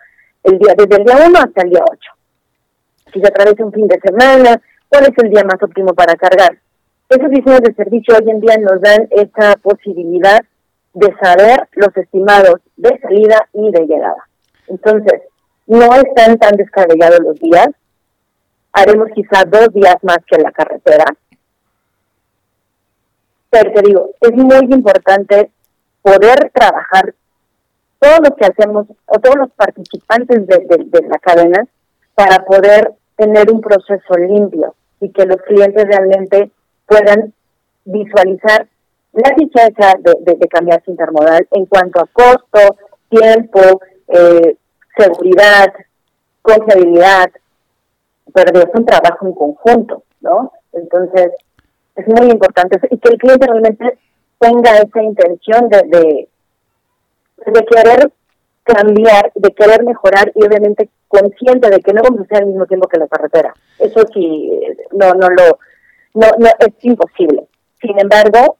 el 0.44 0.58
día, 0.58 0.74
desde 0.76 0.96
el 0.96 1.04
día 1.04 1.16
1 1.26 1.38
hasta 1.38 1.62
el 1.62 1.70
día 1.70 1.84
8. 1.90 1.98
Si 3.12 3.20
se 3.20 3.26
atraviesa 3.26 3.64
un 3.64 3.72
fin 3.72 3.88
de 3.88 3.98
semana, 4.00 4.60
¿cuál 4.88 5.04
es 5.04 5.24
el 5.24 5.30
día 5.30 5.44
más 5.44 5.62
óptimo 5.62 5.94
para 5.94 6.14
cargar? 6.14 6.58
Esos 7.14 7.28
diseños 7.28 7.60
de 7.60 7.74
servicio 7.74 8.14
hoy 8.16 8.30
en 8.30 8.40
día 8.40 8.56
nos 8.56 8.80
dan 8.80 9.06
esa 9.10 9.54
posibilidad 9.56 10.40
de 10.94 11.14
saber 11.22 11.68
los 11.72 11.94
estimados 11.94 12.60
de 12.76 12.98
salida 13.00 13.46
y 13.52 13.70
de 13.70 13.80
llegada. 13.86 14.26
Entonces, 14.66 15.20
no 15.66 15.94
están 15.94 16.38
tan 16.38 16.56
descargados 16.56 17.20
los 17.20 17.38
días, 17.38 17.68
haremos 18.72 19.08
quizá 19.14 19.44
dos 19.44 19.68
días 19.74 19.96
más 20.00 20.20
que 20.26 20.36
en 20.36 20.42
la 20.42 20.52
carretera. 20.52 21.04
Pero 23.50 23.72
te 23.74 23.82
digo, 23.82 24.08
es 24.18 24.32
muy 24.32 24.74
importante 24.74 25.50
poder 26.00 26.50
trabajar 26.54 27.14
todos 27.98 28.20
los 28.20 28.38
que 28.38 28.46
hacemos, 28.46 28.86
o 29.04 29.18
todos 29.18 29.36
los 29.36 29.50
participantes 29.50 30.46
de, 30.46 31.02
la 31.06 31.18
cadena, 31.18 31.66
para 32.14 32.42
poder 32.46 32.94
tener 33.16 33.52
un 33.52 33.60
proceso 33.60 34.14
limpio 34.16 34.74
y 34.98 35.10
que 35.10 35.26
los 35.26 35.42
clientes 35.42 35.84
realmente 35.84 36.50
puedan 36.92 37.32
visualizar 37.84 38.66
la 39.12 39.30
riqueza 39.36 39.94
de, 39.98 40.34
de, 40.34 40.48
cambiarse 40.48 40.90
intermodal 40.90 41.46
en 41.50 41.66
cuanto 41.66 42.00
a 42.00 42.06
costo, 42.06 42.76
tiempo, 43.08 43.80
eh, 44.08 44.56
seguridad, 44.96 45.72
confiabilidad, 46.40 47.30
pero 48.32 48.60
es 48.60 48.68
un 48.74 48.86
trabajo 48.86 49.26
en 49.26 49.32
conjunto, 49.32 50.02
¿no? 50.20 50.52
Entonces, 50.72 51.32
es 51.96 52.06
muy 52.08 52.30
importante 52.30 52.78
y 52.90 52.98
que 52.98 53.08
el 53.10 53.18
cliente 53.18 53.46
realmente 53.46 53.98
tenga 54.38 54.78
esa 54.78 55.02
intención 55.02 55.68
de, 55.68 55.82
de, 55.86 56.28
de 57.46 57.64
querer 57.66 58.12
cambiar, 58.64 59.32
de 59.34 59.50
querer 59.50 59.82
mejorar 59.84 60.32
y 60.34 60.44
obviamente 60.44 60.88
consciente 61.08 61.68
de 61.68 61.80
que 61.80 61.92
no 61.92 62.02
vamos 62.02 62.20
a 62.20 62.22
hacer 62.24 62.38
al 62.38 62.46
mismo 62.46 62.66
tiempo 62.66 62.88
que 62.88 62.98
la 62.98 63.08
carretera. 63.08 63.54
Eso 63.78 64.00
sí, 64.12 64.50
no, 64.92 65.12
no 65.14 65.28
lo, 65.28 65.58
no, 66.14 66.26
no, 66.38 66.48
es 66.58 66.74
imposible. 66.82 67.46
Sin 67.80 67.98
embargo, 67.98 68.58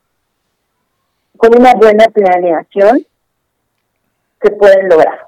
con 1.37 1.59
una 1.59 1.75
buena 1.75 2.07
planeación 2.07 3.07
se 4.43 4.51
pueden 4.53 4.89
lograr. 4.89 5.19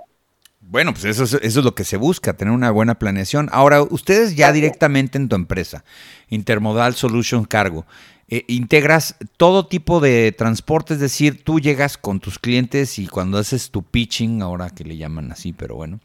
Bueno, 0.60 0.92
pues 0.92 1.04
eso 1.04 1.24
es, 1.24 1.34
eso 1.34 1.60
es 1.60 1.64
lo 1.64 1.74
que 1.74 1.84
se 1.84 1.96
busca, 1.96 2.32
tener 2.32 2.52
una 2.52 2.70
buena 2.70 2.98
planeación. 2.98 3.48
Ahora, 3.52 3.82
ustedes 3.82 4.34
ya 4.34 4.50
directamente 4.50 5.18
en 5.18 5.28
tu 5.28 5.37
empresa, 5.37 5.84
Intermodal 6.28 6.94
Solution 6.94 7.44
Cargo, 7.44 7.84
eh, 8.28 8.44
integras 8.48 9.16
todo 9.37 9.66
tipo 9.66 10.00
de 10.00 10.32
transporte, 10.32 10.94
es 10.94 11.00
decir, 11.00 11.44
tú 11.44 11.60
llegas 11.60 11.98
con 11.98 12.20
tus 12.20 12.38
clientes 12.38 12.98
y 12.98 13.06
cuando 13.06 13.37
haces 13.37 13.70
tu 13.70 13.82
pitching, 13.82 14.40
ahora 14.40 14.70
que 14.70 14.84
le 14.84 14.96
llaman 14.96 15.30
así, 15.30 15.52
pero 15.52 15.76
bueno, 15.76 16.00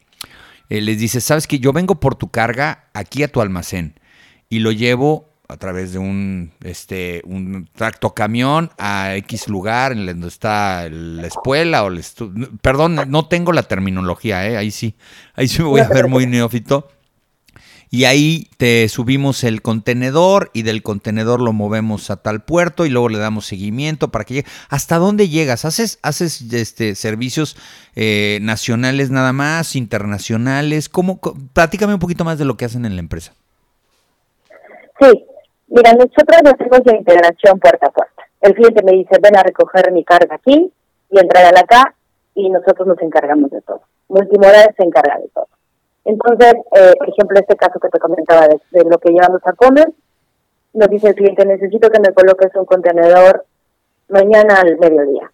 eh, 0.69 0.81
les 0.81 0.99
dices, 0.99 1.23
sabes 1.23 1.47
que 1.47 1.59
yo 1.59 1.71
vengo 1.71 1.99
por 1.99 2.15
tu 2.15 2.29
carga 2.29 2.89
aquí 2.93 3.23
a 3.23 3.29
tu 3.29 3.39
almacén 3.39 3.95
y 4.49 4.59
lo 4.59 4.71
llevo 4.71 5.28
a 5.49 5.57
través 5.57 5.91
de 5.91 5.99
un 5.99 6.51
este 6.63 7.23
un 7.25 7.67
tracto 7.75 8.13
camión 8.13 8.69
a 8.77 9.15
X 9.15 9.47
lugar 9.47 9.91
en 9.93 10.05
donde 10.05 10.27
está 10.27 10.87
la 10.89 11.25
escuela 11.25 11.83
o 11.83 11.87
el 11.87 12.03
perdón, 12.61 12.99
no 13.07 13.27
tengo 13.27 13.51
la 13.51 13.63
terminología, 13.63 14.47
¿eh? 14.47 14.57
ahí 14.57 14.69
sí, 14.69 14.95
ahí 15.33 15.47
sí 15.47 15.63
me 15.63 15.67
voy 15.67 15.81
a 15.81 15.89
ver 15.89 16.07
muy 16.07 16.27
neófito. 16.27 16.87
Y 17.91 18.03
ahí 18.03 18.47
te 18.57 18.87
subimos 18.87 19.43
el 19.43 19.63
contenedor 19.63 20.51
y 20.53 20.61
del 20.61 20.83
contenedor 20.83 21.41
lo 21.41 21.53
movemos 21.53 22.11
a 22.11 22.17
tal 22.17 22.43
puerto 22.43 22.85
y 22.85 22.89
luego 22.89 23.09
le 23.09 23.17
damos 23.17 23.47
seguimiento 23.47 24.11
para 24.11 24.25
que 24.25 24.35
llegue. 24.35 24.47
¿Hasta 24.69 24.97
dónde 24.97 25.27
llegas? 25.27 25.65
¿Haces, 25.65 25.97
haces 26.03 26.41
este, 26.53 26.93
servicios 26.93 27.57
eh, 27.95 28.37
nacionales 28.43 29.09
nada 29.09 29.33
más, 29.33 29.75
internacionales? 29.75 30.87
¿Cómo? 30.87 31.19
Platícame 31.53 31.95
un 31.95 31.99
poquito 31.99 32.23
más 32.23 32.37
de 32.37 32.45
lo 32.45 32.57
que 32.57 32.65
hacen 32.65 32.85
en 32.85 32.93
la 32.93 32.99
empresa. 32.99 33.33
Sí, 35.01 35.07
Mira, 35.69 35.93
nosotros 35.93 36.41
hacemos 36.45 36.81
la 36.85 36.95
integración 36.97 37.59
puerta 37.59 37.87
a 37.87 37.91
puerta. 37.91 38.23
El 38.41 38.55
cliente 38.55 38.83
me 38.83 38.93
dice, 38.93 39.17
ven 39.21 39.37
a 39.37 39.43
recoger 39.43 39.91
mi 39.91 40.03
carga 40.03 40.35
aquí 40.35 40.71
y 41.11 41.19
entregala 41.19 41.59
acá 41.59 41.93
y 42.33 42.49
nosotros 42.49 42.87
nos 42.87 43.01
encargamos 43.01 43.51
de 43.51 43.61
todo. 43.61 43.81
Multimodal 44.07 44.73
se 44.75 44.83
encarga 44.83 45.19
de 45.19 45.27
todo. 45.29 45.47
Entonces, 46.05 46.53
eh, 46.75 46.93
por 46.97 47.09
ejemplo, 47.09 47.39
este 47.39 47.55
caso 47.55 47.79
que 47.79 47.89
te 47.89 47.99
comentaba 47.99 48.47
de, 48.47 48.83
lo 48.83 48.97
que 48.97 49.11
llevamos 49.11 49.41
a 49.45 49.53
comer, 49.53 49.91
nos 50.73 50.89
dice 50.89 51.09
el 51.09 51.15
cliente, 51.15 51.45
necesito 51.45 51.89
que 51.89 51.99
me 51.99 52.13
coloques 52.13 52.49
un 52.55 52.65
contenedor 52.65 53.45
mañana 54.07 54.61
al 54.61 54.77
mediodía. 54.77 55.31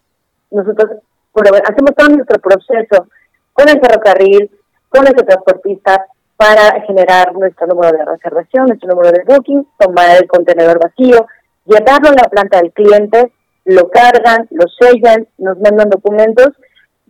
Nosotros 0.50 0.98
hacemos 1.32 1.94
todo 1.96 2.08
nuestro 2.08 2.38
proceso 2.40 3.08
con 3.54 3.68
el 3.68 3.80
ferrocarril, 3.80 4.50
con 4.90 5.06
el 5.06 5.14
transportista, 5.14 6.06
para 6.36 6.82
generar 6.82 7.34
nuestro 7.34 7.66
número 7.66 7.96
de 7.96 8.04
reservación, 8.04 8.66
nuestro 8.66 8.90
número 8.90 9.10
de 9.10 9.24
booking, 9.24 9.66
tomar 9.78 10.16
el 10.20 10.28
contenedor 10.28 10.78
vacío, 10.78 11.26
llevarlo 11.64 12.10
a 12.10 12.22
la 12.22 12.28
planta 12.28 12.58
del 12.60 12.72
cliente, 12.72 13.32
lo 13.64 13.88
cargan, 13.88 14.46
lo 14.50 14.64
sellan, 14.78 15.26
nos 15.38 15.58
mandan 15.58 15.90
documentos, 15.90 16.48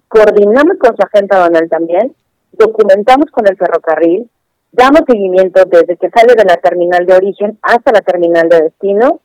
coordinamos 0.08 0.78
con 0.78 0.96
su 0.96 1.02
agente 1.02 1.34
aduanal 1.34 1.68
también, 1.68 2.14
documentamos 2.52 3.26
con 3.32 3.46
el 3.48 3.56
ferrocarril, 3.56 4.30
damos 4.72 5.02
seguimiento 5.06 5.64
desde 5.64 5.96
que 5.96 6.10
sale 6.10 6.34
de 6.34 6.44
la 6.44 6.56
terminal 6.56 7.04
de 7.04 7.14
origen 7.14 7.58
hasta 7.62 7.92
la 7.92 8.00
terminal 8.00 8.48
de 8.48 8.62
destino 8.62 9.20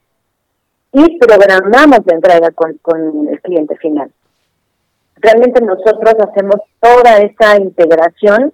y 0.93 1.17
programamos 1.19 1.99
la 2.05 2.15
entrega 2.15 2.51
con, 2.51 2.77
con 2.81 3.27
el 3.29 3.39
cliente 3.41 3.77
final. 3.77 4.11
realmente 5.17 5.61
nosotros 5.61 6.15
hacemos 6.27 6.55
toda 6.79 7.19
esa 7.19 7.57
integración 7.57 8.51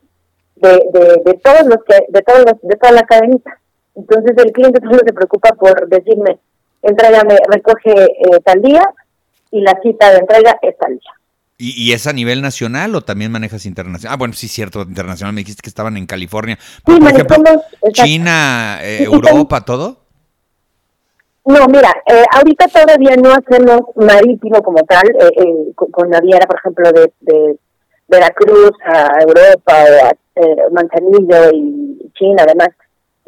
de, 0.62 1.22
de, 1.26 1.34
todos 1.44 1.66
los 1.66 1.78
que, 1.88 2.06
de 2.10 2.22
todos 2.22 2.40
los, 2.40 2.62
de 2.62 2.76
toda 2.76 2.92
la 2.94 3.04
cadenita. 3.04 3.60
Entonces 3.96 4.32
el 4.38 4.52
cliente 4.52 4.80
solo 4.82 5.00
se 5.06 5.14
preocupa 5.14 5.50
por 5.54 5.88
decirme, 5.88 6.38
entrégame, 6.82 7.38
recoge 7.48 7.92
eh, 7.92 8.40
tal 8.44 8.62
día 8.62 8.84
y 9.52 9.62
la 9.62 9.80
cita 9.82 10.12
de 10.12 10.18
entrega 10.18 10.58
es 10.62 10.78
tal 10.78 10.92
día. 10.92 11.12
¿Y, 11.60 11.92
es 11.92 12.06
a 12.06 12.14
nivel 12.14 12.44
nacional 12.44 12.94
o 12.94 13.02
también 13.02 13.32
manejas 13.32 13.66
internacional? 13.66 14.14
Ah, 14.14 14.18
bueno, 14.18 14.36
sí, 14.36 14.48
cierto, 14.48 14.84
internacional. 14.84 15.34
Me 15.34 15.42
dijiste 15.42 15.62
que 15.64 15.70
estaban 15.70 15.98
en 15.98 16.06
California. 16.06 16.56
Sí, 16.60 17.00
por 17.00 17.10
ejemplo, 17.10 17.64
China, 17.94 18.78
eh, 18.84 19.04
Europa, 19.04 19.66
¿todo? 19.66 19.98
No, 21.46 21.66
mira, 21.68 21.90
eh, 22.06 22.24
ahorita 22.32 22.68
todavía 22.68 23.16
no 23.16 23.32
hacemos 23.32 23.82
marítimo 23.96 24.62
como 24.62 24.84
tal, 24.84 25.08
eh, 25.08 25.72
con, 25.74 26.10
naviera, 26.10 26.46
por 26.46 26.60
ejemplo, 26.60 26.92
de, 26.92 27.12
de, 27.22 27.58
Veracruz 28.10 28.72
a 28.86 29.22
Europa 29.22 29.74
o 29.74 30.06
a 30.06 30.14
Manzanillo 30.72 31.52
y 31.54 32.12
China, 32.14 32.44
además. 32.46 32.70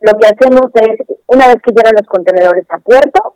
Lo 0.01 0.17
que 0.17 0.27
hacemos 0.27 0.71
es, 0.75 1.05
una 1.27 1.47
vez 1.47 1.57
que 1.61 1.71
llegan 1.71 1.95
los 1.97 2.07
contenedores 2.07 2.65
a 2.69 2.77
puerto, 2.79 3.35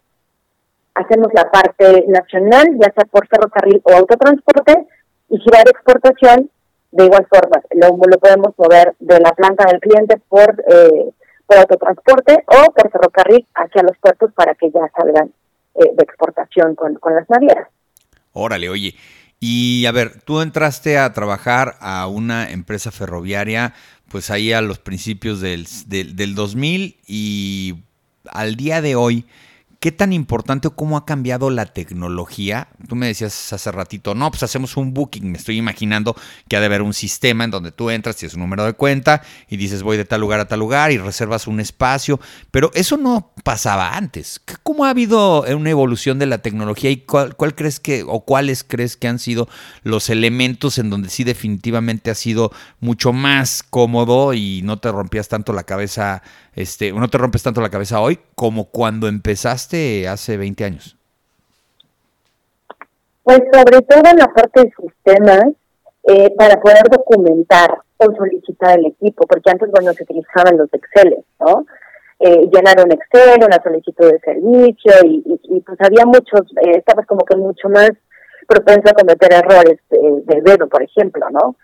hacemos 0.96 1.28
la 1.34 1.52
parte 1.52 2.06
nacional, 2.08 2.68
ya 2.80 2.92
sea 2.94 3.06
por 3.12 3.28
ferrocarril 3.28 3.82
o 3.84 3.94
autotransporte, 3.94 4.88
y 5.30 5.40
girar 5.40 5.68
exportación 5.68 6.50
de 6.92 7.06
igual 7.06 7.26
forma. 7.28 7.62
Lo, 7.72 7.88
lo 7.90 8.18
podemos 8.20 8.54
mover 8.58 8.96
de 9.00 9.20
la 9.20 9.32
planta 9.34 9.66
del 9.66 9.80
cliente 9.80 10.22
por, 10.30 10.64
eh, 10.70 11.10
por 11.48 11.58
autotransporte 11.58 12.44
o 12.48 12.72
por 12.72 12.92
ferrocarril 12.92 13.46
hacia 13.56 13.84
los 13.84 13.98
puertos 13.98 14.32
para 14.34 14.54
que 14.56 14.70
ya 14.70 14.90
salgan 14.96 15.34
eh, 15.76 15.92
de 15.94 16.04
exportación 16.04 16.76
con, 16.76 16.96
con 16.96 17.16
las 17.16 17.28
navieras. 17.30 17.68
Órale, 18.34 18.70
oye. 18.70 18.94
Y 19.45 19.88
a 19.88 19.91
ver, 19.91 20.21
tú 20.21 20.39
entraste 20.39 20.97
a 20.97 21.12
trabajar 21.12 21.75
a 21.82 22.08
una 22.08 22.49
empresa 22.49 22.91
ferroviaria, 22.91 23.73
pues 24.08 24.29
ahí 24.29 24.53
a 24.53 24.62
los 24.62 24.79
principios 24.79 25.41
del, 25.41 25.67
del, 25.88 26.15
del 26.15 26.34
2000 26.34 26.95
y 27.06 27.75
al 28.29 28.56
día 28.56 28.82
de 28.82 28.95
hoy, 28.95 29.25
¿Qué 29.84 29.91
tan 29.91 30.13
importante 30.13 30.69
o 30.69 30.76
cómo 30.78 30.96
ha 30.96 31.06
cambiado 31.06 31.50
la 31.50 31.65
tecnología? 31.65 32.69
Tú 32.88 32.96
me 32.96 33.08
decías 33.08 33.52
hace 33.52 33.69
ratito, 33.69 34.15
no, 34.15 34.32
pues 34.32 34.41
hacemos 34.41 34.78
un 34.78 34.93
booking. 34.93 35.30
Me 35.30 35.38
estoy 35.38 35.58
imaginando 35.58 36.15
que 36.48 36.56
ha 36.56 36.62
de 36.62 36.67
haber 36.67 36.82
un 36.82 36.93
sistema 36.93 37.43
en 37.43 37.52
donde 37.52 37.74
tú 37.74 37.89
entras, 37.89 38.15
tienes 38.15 38.36
un 38.36 38.43
número 38.43 38.63
de 38.63 38.72
cuenta 38.72 39.24
y 39.50 39.58
dices 39.58 39.84
voy 39.84 39.98
de 39.98 40.06
tal 40.06 40.22
lugar 40.22 40.39
a 40.39 40.48
tal 40.48 40.62
lugar 40.62 40.93
y 40.93 41.00
reservas 41.00 41.48
un 41.48 41.60
espacio. 41.60 42.22
Pero 42.50 42.72
eso 42.76 42.96
no 42.96 43.34
pasaba 43.43 43.98
antes. 43.98 44.41
¿Cómo 44.63 44.86
ha 44.86 44.89
habido 44.89 45.41
una 45.54 45.72
evolución 45.72 46.17
de 46.17 46.28
la 46.28 46.38
tecnología 46.38 46.89
y 46.89 47.02
cuál, 47.02 47.36
crees 47.54 47.82
que 47.82 48.06
o 48.08 48.24
cuáles 48.24 48.63
crees 48.63 48.96
que 48.96 49.10
han 49.10 49.19
sido 49.19 49.50
los 49.84 50.10
elementos 50.10 50.78
en 50.78 50.89
donde 50.89 51.10
sí 51.10 51.26
definitivamente 51.26 52.10
ha 52.10 52.15
sido 52.15 52.54
mucho 52.80 53.12
más 53.12 53.63
cómodo 53.63 54.34
y 54.34 54.62
no 54.63 54.80
te 54.80 54.93
rompías 54.93 55.28
tanto 55.28 55.52
la 55.52 55.63
cabeza 55.63 56.24
este, 56.56 56.91
no 56.91 57.10
te 57.10 57.17
rompes 57.17 57.41
tanto 57.41 57.62
la 57.62 57.69
cabeza 57.69 58.00
hoy 58.00 58.19
como 58.36 58.65
cuando 58.65 59.08
empezaste 59.08 59.73
hace 60.08 60.38
20 60.38 60.66
años? 60.66 60.98
Pues 63.24 63.40
sobre 63.52 63.82
todo 63.82 64.02
en 64.12 64.18
la 64.18 64.28
parte 64.28 64.62
de 64.62 64.74
sistemas, 64.80 65.46
eh, 66.06 66.34
para 66.38 66.60
poder 66.60 66.84
documentar 66.92 67.78
o 67.98 68.06
solicitar 68.16 68.78
el 68.78 68.88
equipo, 68.88 69.26
porque 69.26 69.50
antes, 69.50 69.72
bueno, 69.72 69.94
se 69.94 70.04
utilizaban 70.04 70.58
los 70.58 70.74
Excel, 70.74 71.16
¿no? 71.40 71.66
Eh, 72.20 72.50
llenar 72.52 72.84
un 72.84 72.92
Excel, 72.92 73.44
una 73.46 73.62
solicitud 73.64 74.12
de 74.12 74.20
servicio 74.20 74.92
y, 75.06 75.62
pues 75.66 75.78
había 75.80 76.06
muchos, 76.06 76.42
eh, 76.62 76.78
estabas 76.78 77.06
como 77.06 77.24
que 77.26 77.38
mucho 77.38 77.70
más 77.70 77.92
propenso 78.48 78.90
a 78.90 78.94
cometer 78.94 79.34
errores 79.34 79.80
de, 79.90 80.42
dedo, 80.42 80.68
por 80.68 80.84
ejemplo, 80.84 81.26
¿no? 81.32 81.56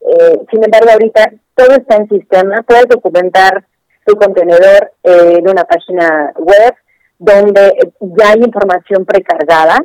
Eh, 0.00 0.40
sin 0.50 0.64
embargo, 0.64 0.90
ahorita 0.92 1.32
todo 1.54 1.72
está 1.72 1.96
en 1.96 2.08
sistema, 2.08 2.62
puedes 2.62 2.86
documentar 2.88 3.64
tu 4.06 4.16
contenedor 4.16 4.92
eh, 5.02 5.34
en 5.38 5.48
una 5.48 5.64
página 5.64 6.32
web 6.36 6.74
donde 7.18 7.72
ya 8.00 8.30
hay 8.30 8.40
información 8.44 9.04
precargada, 9.04 9.78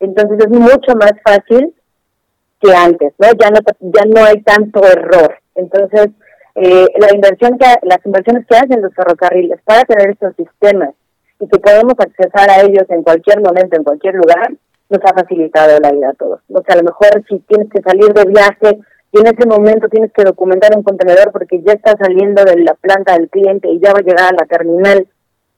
entonces 0.00 0.38
es 0.40 0.48
mucho 0.48 0.94
más 0.96 1.12
fácil 1.24 1.74
que 2.60 2.74
antes, 2.74 3.12
¿no? 3.18 3.28
Ya 3.38 3.50
no 3.50 3.58
ya 3.80 4.04
no 4.06 4.24
hay 4.24 4.42
tanto 4.42 4.84
error. 4.84 5.38
Entonces, 5.54 6.10
eh, 6.54 6.86
la 6.98 7.14
inversión 7.14 7.58
que 7.58 7.66
las 7.82 8.04
inversiones 8.04 8.46
que 8.46 8.56
hacen 8.56 8.82
los 8.82 8.94
ferrocarriles 8.94 9.60
para 9.64 9.84
tener 9.84 10.10
estos 10.10 10.34
sistemas 10.36 10.90
y 11.40 11.48
que 11.48 11.58
podemos 11.58 11.94
accesar 11.98 12.50
a 12.50 12.62
ellos 12.62 12.84
en 12.88 13.02
cualquier 13.02 13.40
momento, 13.40 13.76
en 13.76 13.84
cualquier 13.84 14.14
lugar, 14.14 14.52
nos 14.88 15.00
ha 15.04 15.14
facilitado 15.14 15.78
la 15.78 15.92
vida 15.92 16.10
a 16.10 16.14
todos. 16.14 16.40
O 16.48 16.62
sea, 16.62 16.74
a 16.74 16.78
lo 16.78 16.84
mejor 16.84 17.22
si 17.28 17.38
tienes 17.40 17.70
que 17.70 17.82
salir 17.82 18.12
de 18.12 18.24
viaje 18.24 18.78
y 19.12 19.20
en 19.20 19.26
ese 19.26 19.46
momento 19.46 19.88
tienes 19.88 20.12
que 20.12 20.24
documentar 20.24 20.76
un 20.76 20.82
contenedor 20.82 21.30
porque 21.32 21.62
ya 21.62 21.74
está 21.74 21.96
saliendo 21.96 22.42
de 22.44 22.56
la 22.62 22.74
planta 22.74 23.14
del 23.14 23.28
cliente 23.28 23.68
y 23.68 23.78
ya 23.80 23.92
va 23.92 24.00
a 24.00 24.02
llegar 24.02 24.32
a 24.32 24.36
la 24.36 24.46
terminal 24.46 25.06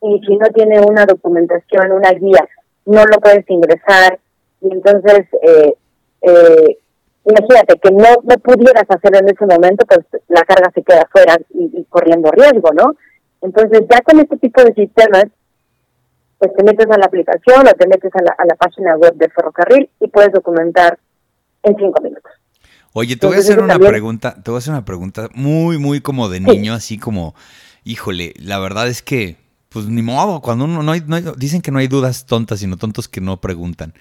y 0.02 0.20
si 0.26 0.36
no 0.36 0.48
tiene 0.48 0.80
una 0.80 1.06
documentación, 1.06 1.92
una 1.92 2.10
guía, 2.12 2.48
no 2.86 3.04
lo 3.04 3.20
puedes 3.20 3.48
ingresar 3.48 4.18
y 4.60 4.72
entonces 4.72 5.26
eh, 5.42 5.74
eh, 6.22 6.78
imagínate 7.24 7.78
que 7.78 7.90
no, 7.90 8.08
no 8.22 8.36
pudieras 8.42 8.84
hacer 8.88 9.16
en 9.16 9.28
ese 9.28 9.46
momento, 9.46 9.84
pues 9.86 10.00
la 10.28 10.42
carga 10.42 10.70
se 10.74 10.82
queda 10.82 11.08
fuera 11.10 11.38
y, 11.50 11.84
corriendo 11.88 12.30
riesgo, 12.30 12.70
¿no? 12.72 12.94
Entonces 13.42 13.82
ya 13.90 14.00
con 14.00 14.20
este 14.20 14.36
tipo 14.36 14.62
de 14.62 14.74
sistemas, 14.74 15.24
pues 16.38 16.54
te 16.54 16.64
metes 16.64 16.86
a 16.90 16.98
la 16.98 17.06
aplicación 17.06 17.66
o 17.66 17.72
te 17.72 17.86
metes 17.86 18.12
a 18.14 18.22
la, 18.22 18.34
a 18.38 18.46
la 18.46 18.54
página 18.54 18.96
web 18.96 19.14
de 19.14 19.28
ferrocarril 19.28 19.90
y 20.00 20.08
puedes 20.08 20.32
documentar 20.32 20.98
en 21.62 21.76
cinco 21.76 22.00
minutos. 22.02 22.32
Oye, 22.92 23.16
te 23.16 23.26
voy 23.26 23.36
a 23.36 23.40
hacer 23.40 23.60
una 23.60 23.78
pregunta, 23.78 24.34
te 24.42 24.50
voy 24.50 24.56
a 24.56 24.58
hacer 24.58 24.72
una 24.72 24.84
pregunta 24.84 25.28
muy, 25.34 25.78
muy 25.78 26.00
como 26.00 26.28
de 26.28 26.40
niño, 26.40 26.74
así 26.74 26.98
como, 26.98 27.34
híjole, 27.84 28.34
la 28.36 28.58
verdad 28.58 28.88
es 28.88 29.00
que, 29.00 29.36
pues 29.70 29.86
ni 29.86 30.02
modo, 30.02 30.40
cuando 30.40 30.66
uno 30.66 30.82
no 30.82 30.92
hay, 30.92 31.02
dicen 31.36 31.62
que 31.62 31.70
no 31.70 31.78
hay 31.78 31.86
dudas 31.86 32.26
tontas, 32.26 32.60
sino 32.60 32.76
tontos 32.76 33.08
que 33.08 33.20
no 33.20 33.40
preguntan. 33.40 33.94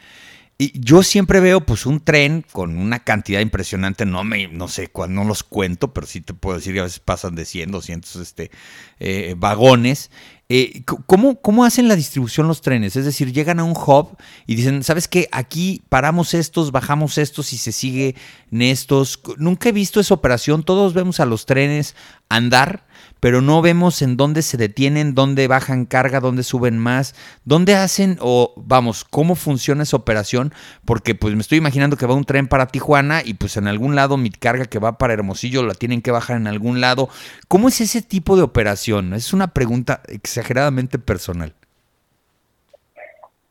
Y 0.61 0.77
yo 0.77 1.03
siempre 1.03 1.39
veo 1.39 1.61
pues 1.61 1.85
un 1.85 2.01
tren 2.01 2.43
con 2.51 2.77
una 2.77 2.99
cantidad 2.99 3.39
impresionante, 3.39 4.05
no 4.05 4.25
me, 4.25 4.49
no 4.49 4.67
sé, 4.67 4.89
cuando 4.89 5.21
no 5.21 5.27
los 5.27 5.43
cuento, 5.43 5.93
pero 5.93 6.05
sí 6.05 6.19
te 6.19 6.33
puedo 6.33 6.57
decir 6.57 6.73
que 6.73 6.81
a 6.81 6.83
veces 6.83 6.99
pasan 6.99 7.35
de 7.35 7.45
100, 7.45 7.71
200 7.71 8.15
este, 8.17 8.51
eh, 8.99 9.35
vagones. 9.37 10.11
Eh, 10.49 10.83
¿cómo, 11.05 11.39
¿Cómo 11.39 11.63
hacen 11.63 11.87
la 11.87 11.95
distribución 11.95 12.47
los 12.47 12.59
trenes? 12.59 12.97
Es 12.97 13.05
decir, 13.05 13.31
llegan 13.31 13.59
a 13.59 13.63
un 13.63 13.71
hub 13.71 14.17
y 14.47 14.55
dicen, 14.55 14.83
¿sabes 14.83 15.07
qué? 15.07 15.29
Aquí 15.31 15.81
paramos 15.87 16.33
estos, 16.33 16.71
bajamos 16.71 17.17
estos 17.19 17.53
y 17.53 17.57
se 17.57 17.71
sigue 17.71 18.15
en 18.51 18.63
estos. 18.63 19.21
Nunca 19.37 19.69
he 19.69 19.71
visto 19.71 20.01
esa 20.01 20.15
operación. 20.15 20.63
Todos 20.63 20.93
vemos 20.93 21.21
a 21.21 21.25
los 21.25 21.45
trenes 21.45 21.95
andar 22.27 22.88
pero 23.19 23.41
no 23.41 23.61
vemos 23.61 24.01
en 24.01 24.17
dónde 24.17 24.41
se 24.41 24.57
detienen, 24.57 25.15
dónde 25.15 25.47
bajan 25.47 25.85
carga, 25.85 26.19
dónde 26.19 26.43
suben 26.43 26.77
más, 26.77 27.15
dónde 27.45 27.75
hacen 27.75 28.17
o 28.21 28.53
vamos, 28.55 29.05
cómo 29.05 29.35
funciona 29.35 29.83
esa 29.83 29.97
operación, 29.97 30.53
porque 30.85 31.15
pues 31.15 31.35
me 31.35 31.41
estoy 31.41 31.57
imaginando 31.57 31.97
que 31.97 32.05
va 32.05 32.13
un 32.13 32.25
tren 32.25 32.47
para 32.47 32.67
Tijuana 32.67 33.21
y 33.23 33.33
pues 33.33 33.57
en 33.57 33.67
algún 33.67 33.95
lado 33.95 34.17
mi 34.17 34.29
carga 34.29 34.65
que 34.65 34.79
va 34.79 34.97
para 34.97 35.13
Hermosillo 35.13 35.63
la 35.63 35.73
tienen 35.73 36.01
que 36.01 36.11
bajar 36.11 36.37
en 36.37 36.47
algún 36.47 36.81
lado. 36.81 37.09
¿Cómo 37.47 37.67
es 37.67 37.81
ese 37.81 38.01
tipo 38.01 38.35
de 38.35 38.43
operación? 38.43 39.13
Es 39.13 39.33
una 39.33 39.47
pregunta 39.53 40.01
exageradamente 40.07 40.99
personal. 40.99 41.53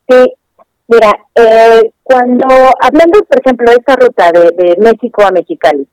Sí, 0.09 0.33
mira, 0.87 1.11
eh, 1.35 1.91
cuando 2.03 2.47
hablando, 2.81 3.23
por 3.25 3.39
ejemplo, 3.39 3.69
de 3.69 3.77
esta 3.77 3.95
ruta 3.95 4.31
de, 4.31 4.51
de 4.57 4.75
México 4.79 5.23
a 5.23 5.31
Mexicali, 5.31 5.87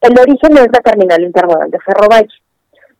el 0.00 0.18
origen 0.18 0.56
es 0.58 0.68
la 0.72 0.80
terminal 0.80 1.22
intermodal 1.22 1.70
de 1.70 1.78
Ferrovalle. 1.80 2.34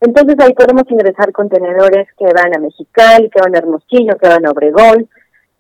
Entonces 0.01 0.37
ahí 0.41 0.53
podemos 0.53 0.85
ingresar 0.89 1.33
contenedores 1.33 2.09
que 2.19 2.27
van 2.27 2.55
a 2.55 2.61
Mexicali, 2.61 3.31
que 3.31 3.41
van 3.41 3.55
a 3.55 3.59
Hermosillo, 3.59 4.17
que 4.17 4.29
van 4.29 4.47
a 4.47 4.51
Obregón. 4.51 5.09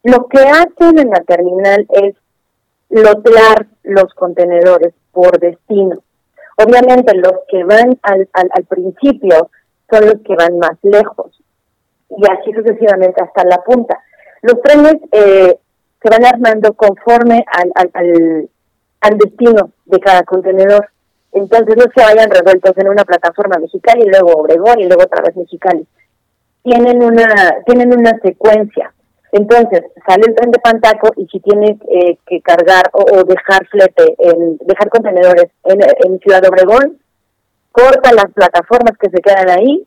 Lo 0.03 0.27
que 0.29 0.39
hacen 0.39 0.99
en 0.99 1.11
la 1.11 1.23
terminal 1.27 1.87
es 1.91 2.15
lotear 2.91 3.67
los 3.83 4.13
contenedores 4.15 4.95
por 5.13 5.39
destino. 5.39 5.97
Obviamente 6.59 7.15
los 7.17 7.33
que 7.49 7.65
van 7.65 7.99
al, 8.03 8.29
al, 8.33 8.65
principio 8.65 9.51
son 9.91 10.07
los 10.07 10.21
que 10.25 10.35
van 10.37 10.59
más 10.59 10.79
lejos 10.83 11.43
y 12.09 12.23
así 12.31 12.53
sucesivamente 12.53 13.23
hasta 13.23 13.45
la 13.45 13.63
punta. 13.63 13.99
Los 14.43 14.61
trenes 14.63 14.97
eh, 15.13 15.59
se 16.03 16.11
van 16.11 16.25
armando 16.25 16.73
conforme 16.75 17.45
al, 17.53 17.73
al, 17.75 18.49
al 19.01 19.19
destino 19.19 19.71
de 19.85 20.01
cada 20.01 20.23
contenedor. 20.23 20.89
Entonces 21.37 21.77
no 21.77 21.85
se 21.95 22.03
vayan 22.03 22.31
revueltos 22.31 22.73
en 22.79 22.89
una 22.89 23.05
plataforma 23.05 23.59
mexicana 23.59 24.01
y 24.03 24.09
luego 24.09 24.41
Obregón 24.41 24.81
y 24.81 24.87
luego 24.87 25.03
otra 25.03 25.23
vez 25.23 25.37
Mexicali. 25.37 25.87
Tienen 26.63 27.03
una, 27.03 27.59
tienen 27.67 27.93
una 27.93 28.19
secuencia. 28.23 28.93
Entonces, 29.33 29.83
sale 30.07 30.23
el 30.29 30.35
tren 30.35 30.51
de 30.51 30.59
Pantaco 30.61 31.11
y 31.17 31.27
si 31.27 31.41
tienes 31.41 31.77
eh, 31.91 32.17
que 32.27 32.41
cargar 32.41 32.89
o, 32.93 33.23
dejar 33.25 33.67
flete, 33.67 34.17
en, 34.19 34.57
dejar 34.63 34.89
contenedores 34.89 35.51
en, 35.65 35.81
en 35.83 36.19
Ciudad 36.21 36.43
Obregón, 36.49 36.99
corta 37.71 38.15
las 38.15 38.33
plataformas 38.33 38.97
que 38.99 39.11
se 39.11 39.21
quedan 39.21 39.51
ahí 39.51 39.87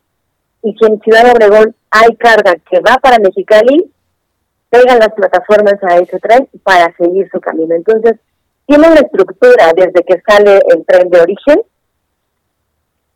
y 0.62 0.72
si 0.74 0.86
en 0.86 1.00
Ciudad 1.00 1.32
Obregón 1.32 1.74
hay 1.90 2.14
carga 2.14 2.54
que 2.70 2.78
va 2.78 2.98
para 3.02 3.18
Mexicali, 3.18 3.90
pegan 4.68 5.00
las 5.00 5.12
plataformas 5.14 5.82
a 5.82 5.96
ese 5.96 6.20
tren 6.20 6.48
para 6.62 6.94
seguir 6.96 7.28
su 7.32 7.40
camino. 7.40 7.74
Entonces, 7.74 8.20
tiene 8.70 8.86
una 8.86 9.00
estructura 9.00 9.72
desde 9.76 10.04
que 10.04 10.22
sale 10.24 10.60
el 10.68 10.84
tren 10.86 11.10
de 11.10 11.20
origen 11.20 11.62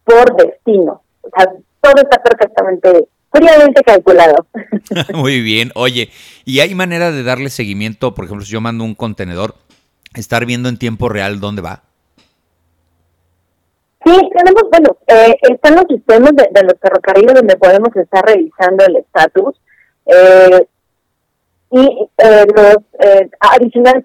por 0.03 0.37
destino. 0.37 1.01
O 1.23 1.29
sea, 1.37 1.53
todo 1.81 1.95
está 2.03 2.21
perfectamente, 2.21 3.09
fríamente 3.33 3.83
calculado. 3.85 4.47
Muy 5.15 5.41
bien. 5.41 5.71
Oye, 5.77 6.11
¿y 6.45 6.59
hay 6.59 6.75
manera 6.75 7.13
de 7.13 7.23
darle 7.23 7.51
seguimiento? 7.51 8.15
Por 8.15 8.25
ejemplo, 8.25 8.45
si 8.45 8.51
yo 8.51 8.61
mando 8.61 8.83
un 8.83 8.97
contenedor, 8.97 9.55
estar 10.15 10.45
viendo 10.45 10.69
en 10.69 10.77
tiempo 10.77 11.09
real 11.09 11.39
dónde 11.39 11.63
va. 11.63 11.83
Sí, 14.05 14.13
tenemos, 14.37 14.65
bueno, 14.71 14.99
eh, 15.07 15.37
están 15.53 15.77
los 15.77 15.85
sistemas 15.89 16.33
de, 16.33 16.63
los 16.63 16.75
ferrocarriles 16.81 17.33
donde 17.33 17.57
podemos 17.57 17.95
estar 17.95 18.25
revisando 18.27 18.85
el 18.87 18.97
estatus. 18.97 19.55
Eh, 20.07 20.67
y 21.71 22.09
eh, 22.19 22.47
los 22.55 22.77
eh, 23.01 23.31
adicionales 23.41 24.05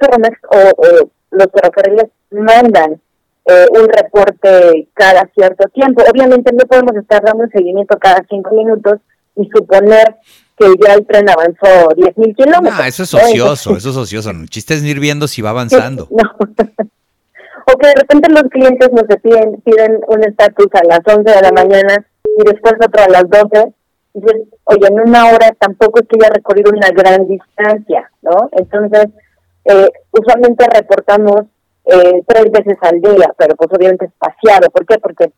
o, 0.52 0.58
o, 0.58 1.10
los 1.32 1.48
ferrocarriles 1.54 2.08
mandan 2.32 3.02
eh, 3.46 3.66
un 3.72 3.88
reporte 3.88 4.88
cada 4.94 5.30
cierto 5.34 5.68
tiempo. 5.70 6.04
Obviamente 6.10 6.52
no 6.54 6.66
podemos 6.66 6.96
estar 6.96 7.24
dando 7.24 7.44
un 7.44 7.50
seguimiento 7.50 7.98
cada 7.98 8.24
cinco 8.30 8.56
minutos 8.56 9.00
y 9.36 9.50
suponer 9.50 10.18
que 10.58 10.74
ya 10.86 10.94
el 10.94 11.06
tren 11.06 11.30
avanzó 11.30 11.90
10.000 11.90 12.36
kilómetros. 12.36 12.80
Ah, 12.80 12.88
eso 12.88 13.04
es 13.04 13.14
ocioso, 13.14 13.78
eso 13.78 13.90
es 13.90 13.98
ocioso. 13.98 14.30
El 14.32 14.50
chiste 14.50 14.74
es 14.74 14.84
ir 14.84 15.00
viendo 15.00 15.28
si 15.28 15.42
va 15.42 15.52
avanzando. 15.52 16.08
no. 16.12 16.36
o 17.72 17.78
que 17.78 17.88
de 17.88 17.96
repente 17.96 18.30
los 18.30 18.44
clientes 18.44 18.90
nos 18.92 19.04
piden, 19.22 19.62
piden 19.62 20.00
un 20.08 20.24
estatus 20.24 20.68
a 20.74 20.84
las 20.86 21.00
11 21.06 21.32
de 21.32 21.42
la 21.42 21.52
mañana 21.52 22.06
y 22.24 22.44
después 22.44 22.74
otro 22.82 23.04
a 23.04 23.10
las 23.10 23.30
12 23.30 23.74
oye, 24.14 24.88
en 24.88 25.00
una 25.00 25.28
hora 25.28 25.56
tampoco 25.60 26.00
es 26.00 26.08
que 26.08 26.18
haya 26.20 26.34
recorrido 26.34 26.72
una 26.72 26.90
gran 26.90 27.28
distancia, 27.28 28.10
¿no? 28.22 28.50
Entonces, 28.54 29.08
eh, 29.70 29.92
usualmente 30.12 30.66
reportamos 30.74 31.42
eh, 31.86 32.24
tres 32.28 32.52
veces 32.52 32.78
al 32.82 33.00
día, 33.02 33.34
pero 33.38 33.56
pues 33.56 33.70
obviamente 33.72 34.06
espaciado. 34.06 34.70
¿Por 34.70 34.86
qué? 34.86 34.98
Porque 35.00 35.32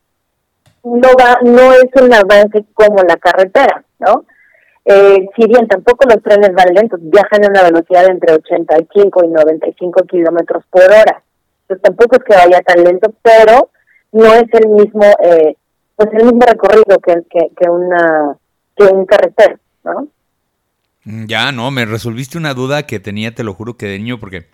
no 0.83 1.09
va, 1.19 1.39
no 1.43 1.73
es 1.73 1.89
un 2.01 2.13
avance 2.13 2.65
como 2.73 3.03
la 3.03 3.17
carretera, 3.17 3.83
¿no? 3.99 4.25
Eh, 4.83 5.27
si 5.35 5.47
bien 5.47 5.67
tampoco 5.67 6.07
los 6.07 6.23
trenes 6.23 6.53
van 6.53 6.73
lentos, 6.73 6.99
viajan 7.03 7.45
a 7.45 7.49
una 7.49 7.63
velocidad 7.63 8.05
entre 8.09 8.33
85 8.33 9.23
y 9.25 9.27
95 9.27 10.03
kilómetros 10.03 10.63
por 10.69 10.83
hora. 10.83 11.21
Entonces 11.63 11.83
tampoco 11.83 12.15
es 12.15 12.23
que 12.23 12.35
vaya 12.35 12.61
tan 12.61 12.83
lento, 12.83 13.13
pero 13.21 13.69
no 14.11 14.33
es 14.33 14.45
el 14.53 14.69
mismo, 14.69 15.05
eh, 15.23 15.55
pues 15.95 16.09
el 16.13 16.25
mismo 16.25 16.41
recorrido 16.41 16.97
que, 17.05 17.21
que, 17.29 17.51
que 17.55 17.69
una 17.69 18.37
que 18.75 18.85
un 18.85 19.05
carretero, 19.05 19.57
¿no? 19.83 20.07
Mm, 21.03 21.25
ya, 21.25 21.51
no, 21.51 21.71
me 21.71 21.85
resolviste 21.85 22.37
una 22.37 22.53
duda 22.53 22.85
que 22.85 22.99
tenía, 22.99 23.33
te 23.33 23.43
lo 23.43 23.53
juro 23.53 23.77
que 23.77 23.87
de 23.87 23.97
niño, 23.97 24.19
porque 24.19 24.49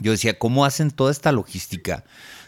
yo 0.00 0.12
decía, 0.12 0.38
¿cómo 0.38 0.64
hacen 0.64 0.90
toda 0.90 1.10
esta 1.10 1.32
logística 1.32 2.04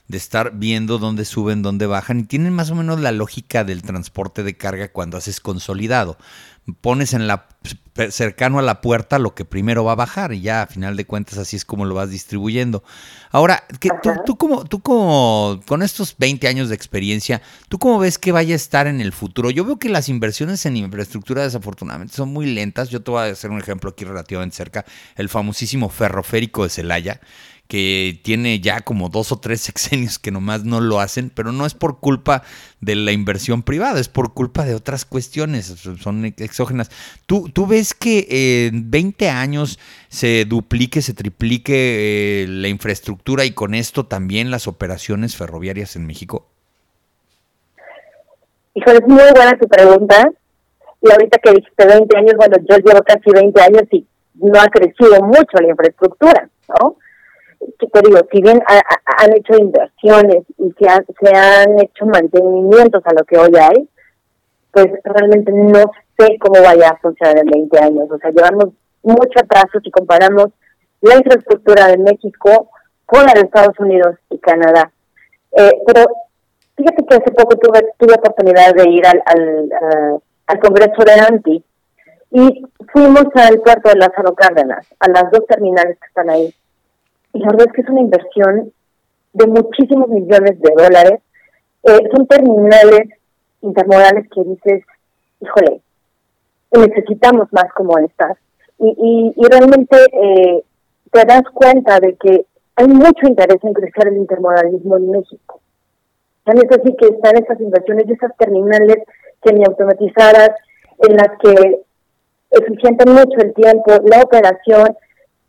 de 0.09 0.17
estar 0.17 0.53
viendo 0.57 0.99
dónde 0.99 1.25
suben, 1.25 1.63
dónde 1.63 1.87
bajan? 1.87 2.21
Y 2.21 2.25
tienen 2.25 2.53
más 2.53 2.71
o 2.71 2.75
menos 2.75 3.01
la 3.01 3.13
lógica 3.13 3.65
del 3.65 3.83
transporte 3.83 4.43
de 4.43 4.57
carga 4.57 4.93
cuando 4.93 5.17
haces 5.17 5.41
consolidado. 5.41 6.19
Pones 6.81 7.13
en 7.13 7.27
la 7.27 7.49
cercano 8.11 8.59
a 8.59 8.63
la 8.63 8.81
puerta 8.81 9.19
lo 9.19 9.35
que 9.35 9.45
primero 9.45 9.85
va 9.85 9.93
a 9.93 9.97
bajar 9.97 10.33
y 10.33 10.41
ya 10.41 10.63
a 10.63 10.67
final 10.67 10.97
de 10.97 11.05
cuentas 11.05 11.37
así 11.39 11.57
es 11.57 11.65
como 11.65 11.85
lo 11.85 11.95
vas 11.95 12.11
distribuyendo. 12.11 12.83
Ahora, 13.31 13.65
que 13.81 13.91
tú, 14.03 14.11
tú, 14.25 14.37
como, 14.37 14.65
tú 14.65 14.81
como 14.81 15.61
con 15.67 15.83
estos 15.83 16.17
20 16.19 16.49
años 16.49 16.69
de 16.69 16.75
experiencia, 16.75 17.43
¿tú 17.69 17.79
cómo 17.79 17.99
ves 17.99 18.19
que 18.19 18.33
vaya 18.33 18.55
a 18.55 18.57
estar 18.57 18.87
en 18.87 19.01
el 19.01 19.13
futuro? 19.13 19.51
Yo 19.51 19.65
veo 19.65 19.79
que 19.79 19.89
las 19.89 20.09
inversiones 20.09 20.65
en 20.65 20.77
infraestructura 20.77 21.43
desafortunadamente 21.43 22.15
son 22.15 22.33
muy 22.33 22.47
lentas. 22.47 22.89
Yo 22.89 23.03
te 23.03 23.11
voy 23.11 23.29
a 23.29 23.33
hacer 23.33 23.51
un 23.51 23.61
ejemplo 23.61 23.91
aquí 23.91 24.05
relativamente 24.05 24.57
cerca, 24.57 24.85
el 25.17 25.29
famosísimo 25.29 25.89
ferroférico 25.89 26.65
de 26.65 26.71
Celaya 26.71 27.21
que 27.73 28.21
tiene 28.23 28.61
ya 28.61 28.83
como 28.83 29.09
dos 29.09 29.33
o 29.33 29.41
tres 29.41 29.63
sexenios 29.63 30.19
que 30.19 30.31
nomás 30.31 30.63
no 30.67 30.83
lo 30.83 31.01
hacen, 31.01 31.33
pero 31.35 31.53
no 31.53 31.65
es 31.65 31.73
por 31.73 32.01
culpa 32.01 32.43
de 32.83 32.95
la 32.97 33.13
inversión 33.13 33.63
privada, 33.63 33.99
es 33.99 34.11
por 34.11 34.35
culpa 34.35 34.67
de 34.67 34.75
otras 34.75 35.07
cuestiones, 35.07 35.69
son 35.99 36.27
exógenas. 36.27 36.91
¿Tú, 37.25 37.49
tú 37.49 37.67
ves 37.67 37.95
que 37.95 38.67
en 38.67 38.91
20 38.91 39.31
años 39.31 39.79
se 40.11 40.45
duplique, 40.45 41.01
se 41.01 41.15
triplique 41.15 42.43
eh, 42.43 42.47
la 42.47 42.69
infraestructura 42.69 43.47
y 43.47 43.53
con 43.53 43.73
esto 43.73 44.05
también 44.05 44.51
las 44.51 44.69
operaciones 44.69 45.35
ferroviarias 45.35 45.97
en 45.97 46.07
México? 46.07 46.45
Híjole, 48.75 48.99
es 48.99 49.09
muy 49.09 49.33
buena 49.35 49.59
tu 49.59 49.67
pregunta. 49.67 50.31
Y 51.01 51.11
ahorita 51.11 51.39
que 51.39 51.53
dijiste 51.53 51.87
20 51.87 52.19
años, 52.19 52.35
bueno, 52.37 52.57
yo 52.69 52.77
llevo 52.85 53.03
casi 53.03 53.31
20 53.33 53.63
años 53.63 53.83
y 53.93 54.07
no 54.35 54.61
ha 54.61 54.67
crecido 54.67 55.23
mucho 55.23 55.57
la 55.59 55.71
infraestructura, 55.71 56.51
¿no? 56.69 56.97
Que 57.79 57.87
te 57.87 58.01
digo, 58.07 58.19
si 58.31 58.43
bien 58.43 58.61
han 58.67 59.33
hecho 59.37 59.55
inversiones 59.59 60.45
y 60.59 60.73
se, 60.73 60.87
se 61.21 61.37
han 61.37 61.79
hecho 61.81 62.07
mantenimientos 62.07 63.03
a 63.07 63.15
lo 63.15 63.25
que 63.25 63.39
hoy 63.39 63.53
hay, 63.61 63.89
pues 64.73 64.87
realmente 65.05 65.53
no 65.53 65.91
sé 66.19 66.39
cómo 66.41 66.63
vaya 66.63 66.91
a 66.91 66.97
funcionar 66.99 67.39
en 67.39 67.47
20 67.47 67.79
años. 67.79 68.11
O 68.11 68.19
sea, 68.19 68.31
llevamos 68.31 68.71
mucho 69.03 69.41
atraso 69.41 69.81
si 69.83 69.91
comparamos 69.91 70.49
la 71.01 71.17
infraestructura 71.17 71.89
de 71.89 71.99
México 71.99 72.71
con 73.05 73.27
la 73.27 73.35
de 73.35 73.41
Estados 73.41 73.79
Unidos 73.79 74.17
y 74.31 74.39
Canadá. 74.39 74.91
Eh, 75.53 75.71
pero 75.87 76.07
fíjate 76.77 77.05
que 77.07 77.15
hace 77.15 77.31
poco 77.33 77.57
tuve, 77.57 77.81
tuve 77.99 78.15
oportunidad 78.15 78.75
de 78.75 78.91
ir 78.91 79.07
al, 79.07 79.23
al, 79.27 80.23
al 80.47 80.61
Congreso 80.61 81.05
de 81.05 81.13
ANTI 81.13 81.65
y 82.31 82.63
fuimos 82.93 83.25
al 83.35 83.61
puerto 83.61 83.91
de 83.91 83.97
Lázaro 83.97 84.35
Cárdenas, 84.35 84.87
a 85.01 85.09
las 85.09 85.31
dos 85.31 85.47
terminales 85.47 85.99
que 85.99 86.07
están 86.07 86.31
ahí 86.31 86.55
y 87.33 87.39
la 87.39 87.49
verdad 87.49 87.67
es 87.69 87.73
que 87.73 87.81
es 87.83 87.89
una 87.89 88.01
inversión 88.01 88.73
de 89.33 89.47
muchísimos 89.47 90.09
millones 90.09 90.61
de 90.61 90.73
dólares. 90.77 91.21
Eh, 91.85 91.99
son 92.15 92.27
terminales 92.27 93.09
intermodales 93.63 94.29
que 94.31 94.45
dices, 94.45 94.85
híjole, 95.41 95.81
necesitamos 96.73 97.53
más 97.53 97.73
como 97.75 97.99
estas. 97.99 98.37
Y, 98.79 99.33
y, 99.37 99.47
realmente 99.49 99.97
eh, 100.13 100.65
te 101.13 101.25
das 101.25 101.43
cuenta 101.55 102.01
de 102.01 102.17
que 102.17 102.47
hay 102.77 102.89
mucho 102.89 103.27
interés 103.27 103.63
en 103.63 103.75
crecer 103.75 104.09
el 104.09 104.17
intermodalismo 104.17 104.97
en 104.97 105.11
México. 105.11 105.61
Ya 106.47 106.55
es 106.55 106.79
así 106.79 106.97
que 106.97 107.07
están 107.07 107.37
esas 107.37 107.61
inversiones 107.61 108.07
y 108.09 108.13
esas 108.13 108.37
terminales 108.37 108.97
semiautomatizadas 109.45 110.51
en 110.99 111.17
las 111.17 111.31
que 111.41 111.83
eficientan 112.51 113.15
mucho 113.15 113.39
el 113.39 113.55
tiempo, 113.55 113.93
la 114.05 114.23
operación, 114.23 114.97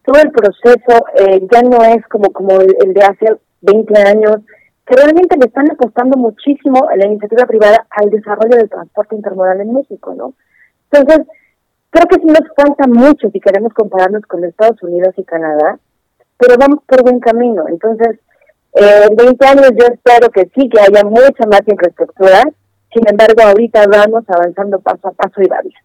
todo 0.04 0.22
el 0.22 0.32
proceso 0.32 1.06
eh, 1.16 1.48
ya 1.52 1.62
no 1.62 1.84
es 1.84 2.06
como, 2.08 2.32
como 2.32 2.60
el, 2.60 2.94
de 2.94 3.02
hace 3.02 3.38
20 3.62 4.02
años, 4.02 4.38
que 4.86 4.96
realmente 4.96 5.38
le 5.38 5.46
están 5.46 5.72
apostando 5.72 6.18
muchísimo 6.18 6.90
a 6.90 6.96
la 6.98 7.06
iniciativa 7.06 7.46
privada 7.46 7.88
al 7.90 8.10
desarrollo 8.10 8.58
del 8.58 8.70
transporte 8.70 9.16
intermodal 9.16 9.62
en 9.62 9.74
México, 9.74 10.14
¿no? 10.14 10.34
Entonces, 10.92 11.26
creo 11.90 12.06
que 12.08 12.20
sí 12.20 12.26
nos 12.26 12.44
falta 12.56 12.86
mucho 12.88 13.30
si 13.30 13.40
queremos 13.40 13.74
compararnos 13.74 14.24
con 14.24 14.44
Estados 14.44 14.82
Unidos 14.84 15.14
y 15.18 15.24
Canadá, 15.24 15.80
pero 16.38 16.56
vamos 16.60 16.80
por 16.86 17.04
buen 17.04 17.20
camino. 17.20 17.66
Entonces, 17.70 18.20
eh, 18.74 19.08
en 19.10 19.16
20 19.16 19.46
años 19.46 19.72
yo 19.80 19.86
espero 19.86 20.30
que 20.30 20.50
sí, 20.54 20.70
que 20.70 20.82
haya 20.82 21.04
mucha 21.06 21.46
más 21.50 21.62
infraestructura, 21.66 22.44
sin 22.94 23.10
embargo, 23.10 23.42
ahorita 23.42 23.86
vamos 23.88 24.24
avanzando 24.28 24.80
paso 24.80 25.08
a 25.08 25.12
paso 25.12 25.42
y 25.42 25.48
va 25.48 25.62
bien. 25.62 25.83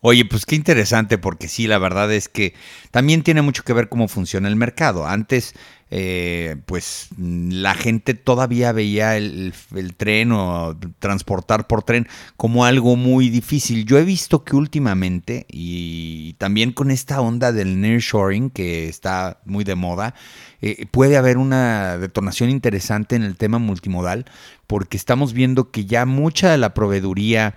Oye, 0.00 0.24
pues 0.24 0.46
qué 0.46 0.54
interesante, 0.54 1.18
porque 1.18 1.48
sí, 1.48 1.66
la 1.66 1.78
verdad 1.78 2.12
es 2.12 2.28
que 2.28 2.54
también 2.92 3.22
tiene 3.22 3.42
mucho 3.42 3.64
que 3.64 3.72
ver 3.72 3.88
cómo 3.88 4.06
funciona 4.06 4.46
el 4.46 4.54
mercado. 4.54 5.08
Antes, 5.08 5.54
eh, 5.90 6.56
pues 6.66 7.08
la 7.18 7.74
gente 7.74 8.14
todavía 8.14 8.70
veía 8.70 9.16
el, 9.16 9.52
tren 9.96 10.30
o 10.30 10.76
transportar 11.00 11.66
por 11.66 11.82
tren 11.82 12.06
como 12.36 12.64
algo 12.64 12.94
muy 12.94 13.28
difícil. 13.28 13.86
Yo 13.86 13.98
he 13.98 14.04
visto 14.04 14.44
que 14.44 14.54
últimamente, 14.54 15.46
y 15.50 16.34
también 16.34 16.72
con 16.72 16.92
esta 16.92 17.20
onda 17.20 17.50
del 17.50 17.80
nearshoring 17.80 18.50
que 18.50 18.88
está 18.88 19.40
muy 19.46 19.64
de 19.64 19.74
moda, 19.74 20.14
eh, 20.60 20.86
puede 20.92 21.16
haber 21.16 21.38
una 21.38 21.98
detonación 21.98 22.50
interesante 22.50 23.16
en 23.16 23.24
el 23.24 23.36
tema 23.36 23.58
multimodal, 23.58 24.26
porque 24.68 24.96
estamos 24.96 25.32
viendo 25.32 25.72
que 25.72 25.86
ya 25.86 26.06
mucha 26.06 26.52
de 26.52 26.58
la 26.58 26.72
proveeduría 26.72 27.56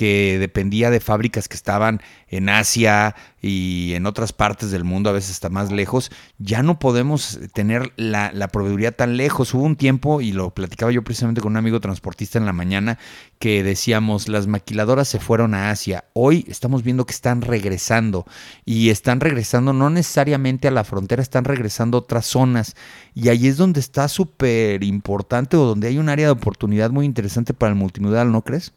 que 0.00 0.38
dependía 0.38 0.88
de 0.88 0.98
fábricas 0.98 1.46
que 1.46 1.56
estaban 1.56 2.00
en 2.28 2.48
Asia 2.48 3.14
y 3.42 3.92
en 3.92 4.06
otras 4.06 4.32
partes 4.32 4.70
del 4.70 4.82
mundo, 4.82 5.10
a 5.10 5.12
veces 5.12 5.32
hasta 5.32 5.50
más 5.50 5.70
lejos, 5.70 6.10
ya 6.38 6.62
no 6.62 6.78
podemos 6.78 7.38
tener 7.52 7.92
la, 7.96 8.32
proveeduría 8.50 8.92
tan 8.92 9.18
lejos. 9.18 9.52
Hubo 9.52 9.62
un 9.62 9.76
tiempo, 9.76 10.22
y 10.22 10.32
lo 10.32 10.54
platicaba 10.54 10.90
yo 10.90 11.04
precisamente 11.04 11.42
con 11.42 11.52
un 11.52 11.58
amigo 11.58 11.80
transportista 11.80 12.38
en 12.38 12.46
la 12.46 12.54
mañana, 12.54 12.98
que 13.38 13.62
decíamos, 13.62 14.28
las 14.28 14.46
maquiladoras 14.46 15.06
se 15.06 15.20
fueron 15.20 15.52
a 15.52 15.68
Asia. 15.68 16.06
Hoy 16.14 16.46
estamos 16.48 16.82
viendo 16.82 17.04
que 17.04 17.12
están 17.12 17.42
regresando 17.42 18.24
y 18.64 18.88
están 18.88 19.20
regresando 19.20 19.74
no 19.74 19.90
necesariamente 19.90 20.66
a 20.66 20.70
la 20.70 20.84
frontera, 20.84 21.20
están 21.20 21.44
regresando 21.44 21.98
a 21.98 22.00
otras 22.00 22.24
zonas. 22.24 22.74
Y 23.14 23.28
ahí 23.28 23.48
es 23.48 23.58
donde 23.58 23.80
está 23.80 24.08
súper 24.08 24.82
importante 24.82 25.58
o 25.58 25.66
donde 25.66 25.88
hay 25.88 25.98
un 25.98 26.08
área 26.08 26.24
de 26.24 26.32
oportunidad 26.32 26.88
muy 26.90 27.04
interesante 27.04 27.52
para 27.52 27.72
el 27.72 27.76
multimodal, 27.76 28.32
¿no 28.32 28.40
crees? 28.40 28.72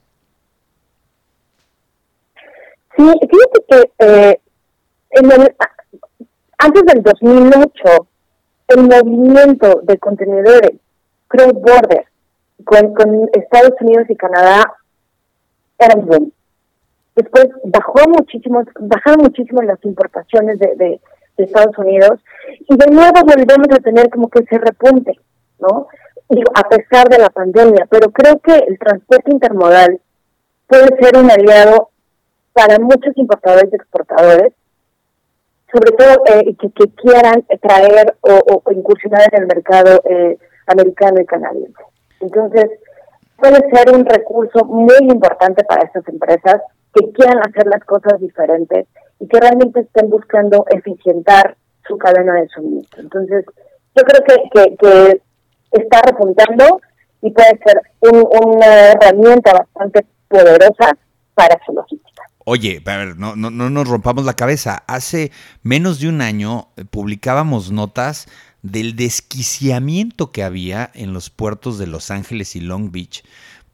Sí, 2.95 3.03
fíjate 3.03 3.65
que 3.67 4.05
eh, 4.05 4.39
en 5.11 5.31
el, 5.31 5.55
antes 6.57 6.83
del 6.85 7.03
2008, 7.03 8.07
el 8.67 8.83
movimiento 8.83 9.81
de 9.83 9.97
contenedores 9.97 10.71
cross-border 11.27 12.05
con, 12.63 12.93
con 12.93 13.29
Estados 13.33 13.73
Unidos 13.81 14.05
y 14.09 14.15
Canadá 14.15 14.63
era 15.77 15.95
muy 15.95 16.05
bueno. 16.05 16.27
Después 17.15 17.47
bajó 17.65 18.09
muchísimo, 18.09 18.63
bajaron 18.79 19.23
muchísimo 19.23 19.61
las 19.61 19.83
importaciones 19.83 20.59
de, 20.59 20.75
de, 20.75 21.01
Estados 21.35 21.75
Unidos 21.79 22.19
y 22.69 22.77
de 22.77 22.91
nuevo 22.91 23.21
volvemos 23.25 23.67
a 23.71 23.81
tener 23.81 24.07
como 24.11 24.29
que 24.29 24.43
ese 24.43 24.59
repunte, 24.59 25.19
¿no? 25.59 25.87
A 26.53 26.69
pesar 26.69 27.09
de 27.09 27.17
la 27.17 27.29
pandemia, 27.31 27.87
pero 27.89 28.11
creo 28.11 28.39
que 28.39 28.55
el 28.55 28.77
transporte 28.77 29.31
intermodal 29.31 29.99
puede 30.67 30.95
ser 30.99 31.17
un 31.17 31.31
aliado 31.31 31.89
para 32.53 32.79
muchos 32.79 33.17
importadores 33.17 33.71
y 33.71 33.75
exportadores, 33.75 34.53
sobre 35.71 35.91
todo 35.91 36.23
eh, 36.27 36.55
que, 36.55 36.87
quieran 36.95 37.45
traer 37.61 38.15
o, 38.21 38.61
incursionar 38.71 39.27
en 39.31 39.41
el 39.41 39.47
mercado 39.47 40.01
eh, 40.09 40.37
americano 40.67 41.19
y 41.19 41.25
canadiense. 41.25 41.83
Entonces, 42.19 42.69
puede 43.37 43.59
ser 43.73 43.93
un 43.93 44.05
recurso 44.05 44.63
muy 44.65 44.97
importante 45.01 45.63
para 45.63 45.83
estas 45.83 46.07
empresas 46.07 46.61
que 46.93 47.11
quieran 47.11 47.39
hacer 47.39 47.65
las 47.67 47.83
cosas 47.85 48.19
diferentes 48.19 48.87
y 49.19 49.27
que 49.27 49.39
realmente 49.39 49.81
estén 49.81 50.09
buscando 50.09 50.65
eficientar 50.69 51.57
su 51.87 51.97
cadena 51.97 52.35
de 52.35 52.47
suministro. 52.49 53.01
Entonces, 53.01 53.45
yo 53.95 54.03
creo 54.03 54.23
que, 54.23 54.75
que, 54.77 55.21
está 55.71 56.01
repuntando 56.05 56.81
y 57.21 57.31
puede 57.31 57.59
ser 57.65 57.81
una 57.99 58.91
herramienta 58.91 59.53
bastante 59.53 60.05
poderosa 60.27 60.95
para 61.33 61.59
su 61.65 61.73
logística. 61.73 62.12
Oye, 62.45 62.81
a 62.85 62.97
ver, 62.97 63.17
no, 63.17 63.35
no, 63.35 63.49
no 63.49 63.69
nos 63.69 63.87
rompamos 63.87 64.25
la 64.25 64.35
cabeza. 64.35 64.83
Hace 64.87 65.31
menos 65.61 65.99
de 65.99 66.09
un 66.09 66.21
año 66.21 66.69
eh, 66.75 66.85
publicábamos 66.85 67.71
notas 67.71 68.27
del 68.61 68.95
desquiciamiento 68.95 70.31
que 70.31 70.43
había 70.43 70.89
en 70.93 71.13
los 71.13 71.29
puertos 71.29 71.77
de 71.77 71.87
Los 71.87 72.11
Ángeles 72.11 72.55
y 72.55 72.61
Long 72.61 72.91
Beach 72.91 73.23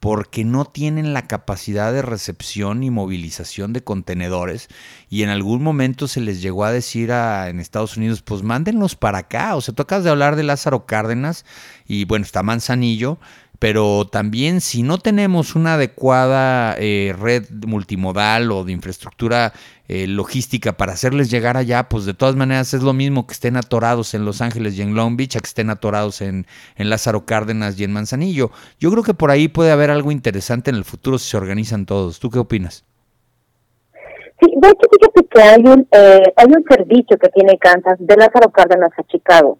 porque 0.00 0.44
no 0.44 0.64
tienen 0.64 1.12
la 1.12 1.26
capacidad 1.26 1.92
de 1.92 2.00
recepción 2.00 2.82
y 2.82 2.90
movilización 2.90 3.74
de 3.74 3.84
contenedores 3.84 4.68
y 5.10 5.22
en 5.22 5.28
algún 5.28 5.62
momento 5.62 6.08
se 6.08 6.22
les 6.22 6.40
llegó 6.40 6.64
a 6.64 6.72
decir 6.72 7.12
a, 7.12 7.50
en 7.50 7.60
Estados 7.60 7.98
Unidos, 7.98 8.22
pues 8.22 8.42
mándenlos 8.42 8.96
para 8.96 9.18
acá, 9.18 9.54
o 9.54 9.60
sea, 9.60 9.74
tú 9.74 9.82
acabas 9.82 10.04
de 10.04 10.10
hablar 10.10 10.36
de 10.36 10.42
Lázaro 10.42 10.86
Cárdenas 10.86 11.44
y 11.86 12.06
bueno, 12.06 12.24
está 12.24 12.42
Manzanillo, 12.42 13.18
pero 13.60 14.08
también 14.10 14.62
si 14.62 14.82
no 14.82 14.96
tenemos 14.96 15.54
una 15.54 15.74
adecuada 15.74 16.74
eh, 16.78 17.14
red 17.16 17.44
multimodal 17.66 18.50
o 18.50 18.64
de 18.64 18.72
infraestructura 18.72 19.52
eh, 19.86 20.06
logística 20.06 20.72
para 20.72 20.94
hacerles 20.94 21.30
llegar 21.30 21.58
allá, 21.58 21.88
pues 21.90 22.06
de 22.06 22.14
todas 22.14 22.36
maneras 22.36 22.72
es 22.72 22.82
lo 22.82 22.94
mismo 22.94 23.26
que 23.26 23.34
estén 23.34 23.58
atorados 23.58 24.14
en 24.14 24.24
Los 24.24 24.40
Ángeles 24.40 24.78
y 24.78 24.82
en 24.82 24.94
Long 24.94 25.14
Beach 25.14 25.36
a 25.36 25.40
que 25.40 25.46
estén 25.46 25.68
atorados 25.68 26.22
en, 26.22 26.46
en 26.76 26.88
Lázaro 26.88 27.26
Cárdenas 27.26 27.78
y 27.78 27.84
en 27.84 27.92
Manzanillo. 27.92 28.50
Yo 28.78 28.90
creo 28.90 29.02
que 29.02 29.12
por 29.12 29.30
ahí 29.30 29.48
puede 29.48 29.72
haber 29.72 29.90
algo 29.90 30.10
interesante 30.10 30.70
en 30.70 30.76
el 30.76 30.84
futuro 30.84 31.18
si 31.18 31.28
se 31.28 31.36
organizan 31.36 31.84
todos. 31.84 32.18
¿Tú 32.18 32.30
qué 32.30 32.38
opinas? 32.38 32.86
Sí, 34.40 34.50
de 34.56 34.68
hecho, 34.68 34.88
fíjate 34.90 35.28
que 35.30 35.42
hay 35.42 35.62
un, 35.66 35.86
eh, 35.92 36.32
hay 36.34 36.46
un 36.46 36.64
servicio 36.66 37.18
que 37.18 37.28
tiene 37.28 37.58
Kansas 37.58 37.98
de 37.98 38.16
Lázaro 38.16 38.50
Cárdenas 38.50 38.90
a 38.96 39.02
Chicago 39.02 39.58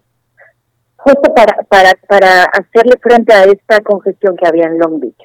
justo 1.03 1.33
para, 1.33 1.63
para, 1.63 1.91
para 2.07 2.43
hacerle 2.43 2.97
frente 3.01 3.33
a 3.33 3.43
esta 3.43 3.81
congestión 3.81 4.35
que 4.37 4.47
había 4.47 4.65
en 4.65 4.77
Long 4.77 4.99
Beach. 4.99 5.17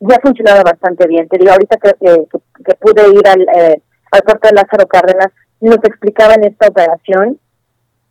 Ya 0.00 0.16
ha 0.16 0.20
funcionado 0.20 0.62
bastante 0.62 1.06
bien. 1.06 1.28
Te 1.28 1.38
digo, 1.38 1.52
ahorita 1.52 1.76
que, 1.76 1.92
que, 2.00 2.74
pude 2.76 3.08
ir 3.08 3.26
al, 3.28 3.42
eh, 3.42 3.82
al 4.12 4.22
puerto 4.22 4.48
de 4.48 4.54
Lázaro 4.54 4.86
Cárdenas, 4.86 5.28
nos 5.60 5.76
explicaban 5.76 6.44
esta 6.44 6.68
operación 6.68 7.38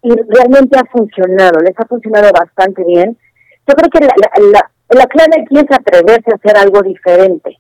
y 0.02 0.10
realmente 0.10 0.78
ha 0.78 0.86
funcionado, 0.86 1.60
les 1.62 1.80
ha 1.80 1.86
funcionado 1.86 2.32
bastante 2.32 2.84
bien. 2.84 3.18
Yo 3.68 3.76
creo 3.76 3.90
que 3.90 4.00
la, 4.00 4.14
la, 4.18 4.52
la, 4.52 4.72
la 5.00 5.06
clave 5.06 5.42
aquí 5.42 5.58
es 5.58 5.72
atreverse 5.72 6.32
a 6.32 6.36
hacer 6.36 6.58
algo 6.58 6.82
diferente. 6.82 7.58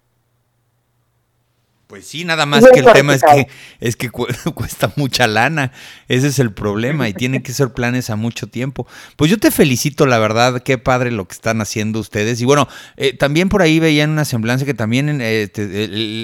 Pues 1.93 2.08
sí, 2.08 2.25
nada 2.25 2.47
más 2.47 2.65
que 2.73 2.79
el 2.79 2.91
tema 2.91 3.13
es 3.13 3.21
que 3.21 3.47
es 3.79 3.95
que 3.95 4.10
cuesta 4.56 4.91
mucha 4.95 5.27
lana. 5.27 5.71
Ese 6.08 6.25
es 6.25 6.39
el 6.39 6.51
problema 6.51 7.08
y 7.08 7.13
tienen 7.13 7.43
que 7.43 7.51
ser 7.51 7.69
planes 7.69 8.10
a 8.10 8.15
mucho 8.15 8.47
tiempo. 8.47 8.88
Pues 9.15 9.29
yo 9.29 9.38
te 9.38 9.51
felicito, 9.51 10.08
la 10.08 10.17
verdad, 10.17 10.63
qué 10.63 10.79
padre 10.79 11.12
lo 11.12 11.25
que 11.25 11.34
están 11.34 11.62
haciendo 11.62 11.99
ustedes. 11.99 12.41
Y 12.41 12.45
bueno, 12.45 12.67
eh, 12.97 13.15
también 13.15 13.47
por 13.47 13.62
ahí 13.62 13.79
veían 13.79 14.10
una 14.10 14.25
semblanza 14.25 14.65
que 14.65 14.73
también 14.73 15.19
eh, 15.21 15.51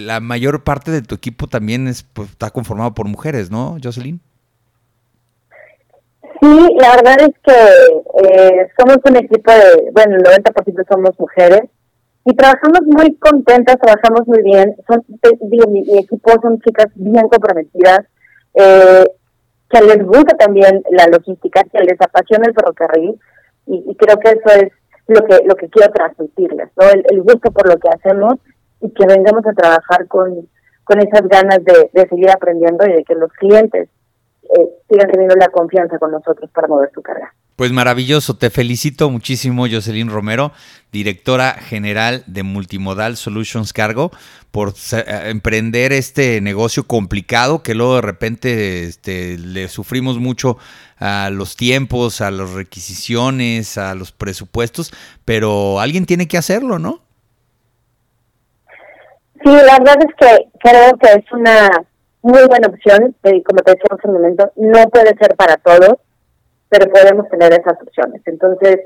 la 0.08 0.20
mayor 0.22 0.64
parte 0.64 0.90
de 0.90 1.04
tu 1.04 1.14
equipo 1.14 1.46
también 1.46 1.88
es, 1.88 2.02
pues, 2.02 2.32
está 2.32 2.50
conformado 2.50 2.96
por 2.96 3.08
mujeres, 3.08 3.52
¿no, 3.52 3.78
Jocelyn? 3.84 4.20
Sí, 6.42 6.68
la 6.80 6.96
verdad 6.96 7.18
es 7.20 7.36
que 7.46 8.28
eh, 8.28 8.68
somos 8.76 8.98
un 9.06 9.18
equipo 9.18 9.52
de, 9.52 9.92
bueno, 9.92 10.16
el 10.16 10.24
90% 10.24 10.84
somos 10.90 11.12
mujeres 11.20 11.70
y 12.30 12.36
trabajamos 12.36 12.82
muy 12.86 13.16
contentas, 13.16 13.78
trabajamos 13.82 14.28
muy 14.28 14.44
bien. 14.44 14.76
Son, 14.88 15.04
mi, 15.72 15.82
equipo 15.98 16.32
son 16.42 16.60
chicas 16.60 16.88
bien 16.94 17.28
comprometidas, 17.28 18.02
eh, 18.54 19.06
que 19.70 19.82
les 19.82 20.06
gusta 20.06 20.38
también 20.38 20.84
la 20.92 21.08
logística, 21.08 21.64
que 21.64 21.80
les 21.80 22.00
apasiona 22.00 22.46
el 22.48 22.54
ferrocarril 22.54 23.20
y, 23.66 23.96
creo 23.96 24.18
que 24.20 24.30
eso 24.30 24.62
es 24.62 24.72
lo 25.08 25.22
que 25.26 25.44
lo 25.46 25.56
que 25.56 25.70
quiero 25.70 25.92
transmitirles, 25.92 26.70
¿no? 26.78 26.88
El, 26.90 27.22
gusto 27.24 27.52
por 27.52 27.68
lo 27.68 27.80
que 27.80 27.90
hacemos 27.90 28.36
y 28.82 28.92
que 28.92 29.08
vengamos 29.08 29.46
a 29.48 29.54
trabajar 29.54 30.08
con, 30.08 30.48
con 30.84 31.00
esas 31.00 31.28
ganas 31.28 31.64
de, 31.64 31.90
de 31.94 32.10
seguir 32.10 32.30
aprendiendo 32.30 32.86
y 32.86 32.94
de 32.94 33.04
que 33.04 33.16
los 33.16 33.32
clientes 33.34 33.90
eh, 34.44 34.70
sigan 34.88 35.12
teniendo 35.12 35.36
la 35.36 35.50
confianza 35.50 35.98
con 35.98 36.12
nosotros 36.12 36.50
para 36.52 36.68
mover 36.68 36.92
su 36.94 37.02
carga. 37.02 37.34
Pues 37.60 37.74
maravilloso, 37.74 38.38
te 38.38 38.50
felicito 38.52 39.10
muchísimo 39.10 39.66
Jocelyn 39.70 40.10
Romero, 40.10 40.54
directora 40.94 41.56
general 41.56 42.24
de 42.26 42.44
Multimodal 42.44 43.18
Solutions 43.18 43.74
Cargo, 43.74 44.12
por 44.50 44.70
eh, 44.70 45.04
emprender 45.26 45.92
este 45.92 46.40
negocio 46.40 46.88
complicado 46.88 47.62
que 47.62 47.76
luego 47.76 47.96
de 47.96 48.02
repente 48.02 48.86
este, 48.86 49.38
le 49.38 49.68
sufrimos 49.68 50.20
mucho 50.20 50.58
a 51.00 51.30
los 51.34 51.58
tiempos, 51.58 52.22
a 52.22 52.32
las 52.32 52.54
requisiciones, 52.54 53.78
a 53.78 53.94
los 53.94 54.14
presupuestos, 54.14 54.94
pero 55.26 55.82
alguien 55.82 56.06
tiene 56.06 56.30
que 56.30 56.38
hacerlo, 56.38 56.80
¿no? 56.80 57.02
Sí, 59.44 59.52
la 59.52 59.80
verdad 59.80 59.98
es 60.08 60.16
que 60.18 60.48
creo 60.60 60.94
que 60.98 61.12
es 61.12 61.26
una 61.34 61.70
muy 62.22 62.48
buena 62.48 62.70
opción, 62.70 63.14
eh, 63.24 63.44
como 63.44 63.62
te 63.64 63.72
decía 63.72 63.84
hace 63.92 64.08
un 64.08 64.14
momento, 64.14 64.50
no 64.56 64.82
puede 64.84 65.14
ser 65.20 65.36
para 65.36 65.58
todos 65.58 65.98
pero 66.70 66.92
podemos 66.92 67.28
tener 67.30 67.52
esas 67.52 67.82
opciones. 67.82 68.22
Entonces, 68.26 68.80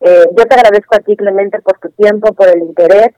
eh, 0.00 0.24
yo 0.36 0.44
te 0.44 0.54
agradezco 0.54 0.96
a 0.96 1.00
ti, 1.00 1.16
Clemente, 1.16 1.60
por 1.60 1.78
tu 1.78 1.88
tiempo, 1.90 2.32
por 2.32 2.48
el 2.48 2.62
interés, 2.62 3.10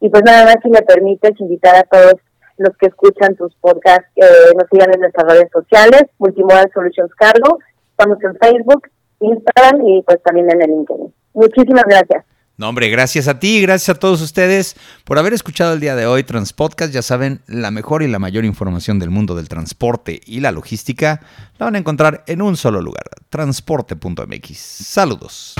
y 0.00 0.08
pues 0.08 0.22
nada 0.24 0.44
más 0.44 0.56
si 0.62 0.70
me 0.70 0.82
permites 0.82 1.38
invitar 1.40 1.76
a 1.76 1.82
todos 1.84 2.14
los 2.56 2.76
que 2.76 2.86
escuchan 2.86 3.36
tus 3.36 3.54
podcasts, 3.56 4.06
que 4.14 4.26
nos 4.56 4.68
sigan 4.70 4.94
en 4.94 5.00
nuestras 5.00 5.32
redes 5.32 5.50
sociales, 5.52 6.04
Multimodal 6.18 6.70
Solutions 6.72 7.14
Cargo, 7.14 7.58
estamos 7.90 8.18
en 8.22 8.36
Facebook, 8.36 8.88
Instagram 9.20 9.86
y 9.86 10.02
pues 10.02 10.22
también 10.22 10.50
en 10.50 10.62
el 10.62 10.70
LinkedIn. 10.70 11.12
Muchísimas 11.34 11.84
gracias. 11.84 12.24
No, 12.56 12.68
hombre, 12.68 12.88
gracias 12.88 13.26
a 13.26 13.40
ti, 13.40 13.60
gracias 13.60 13.96
a 13.96 13.98
todos 13.98 14.20
ustedes 14.20 14.76
por 15.02 15.18
haber 15.18 15.32
escuchado 15.32 15.72
el 15.72 15.80
día 15.80 15.96
de 15.96 16.06
hoy 16.06 16.22
Transpodcast. 16.22 16.92
Ya 16.92 17.02
saben, 17.02 17.42
la 17.48 17.72
mejor 17.72 18.04
y 18.04 18.08
la 18.08 18.20
mayor 18.20 18.44
información 18.44 19.00
del 19.00 19.10
mundo 19.10 19.34
del 19.34 19.48
transporte 19.48 20.20
y 20.24 20.38
la 20.38 20.52
logística 20.52 21.20
la 21.58 21.66
van 21.66 21.74
a 21.74 21.78
encontrar 21.78 22.22
en 22.28 22.42
un 22.42 22.56
solo 22.56 22.80
lugar, 22.80 23.04
transporte.mx. 23.28 24.56
Saludos. 24.56 25.54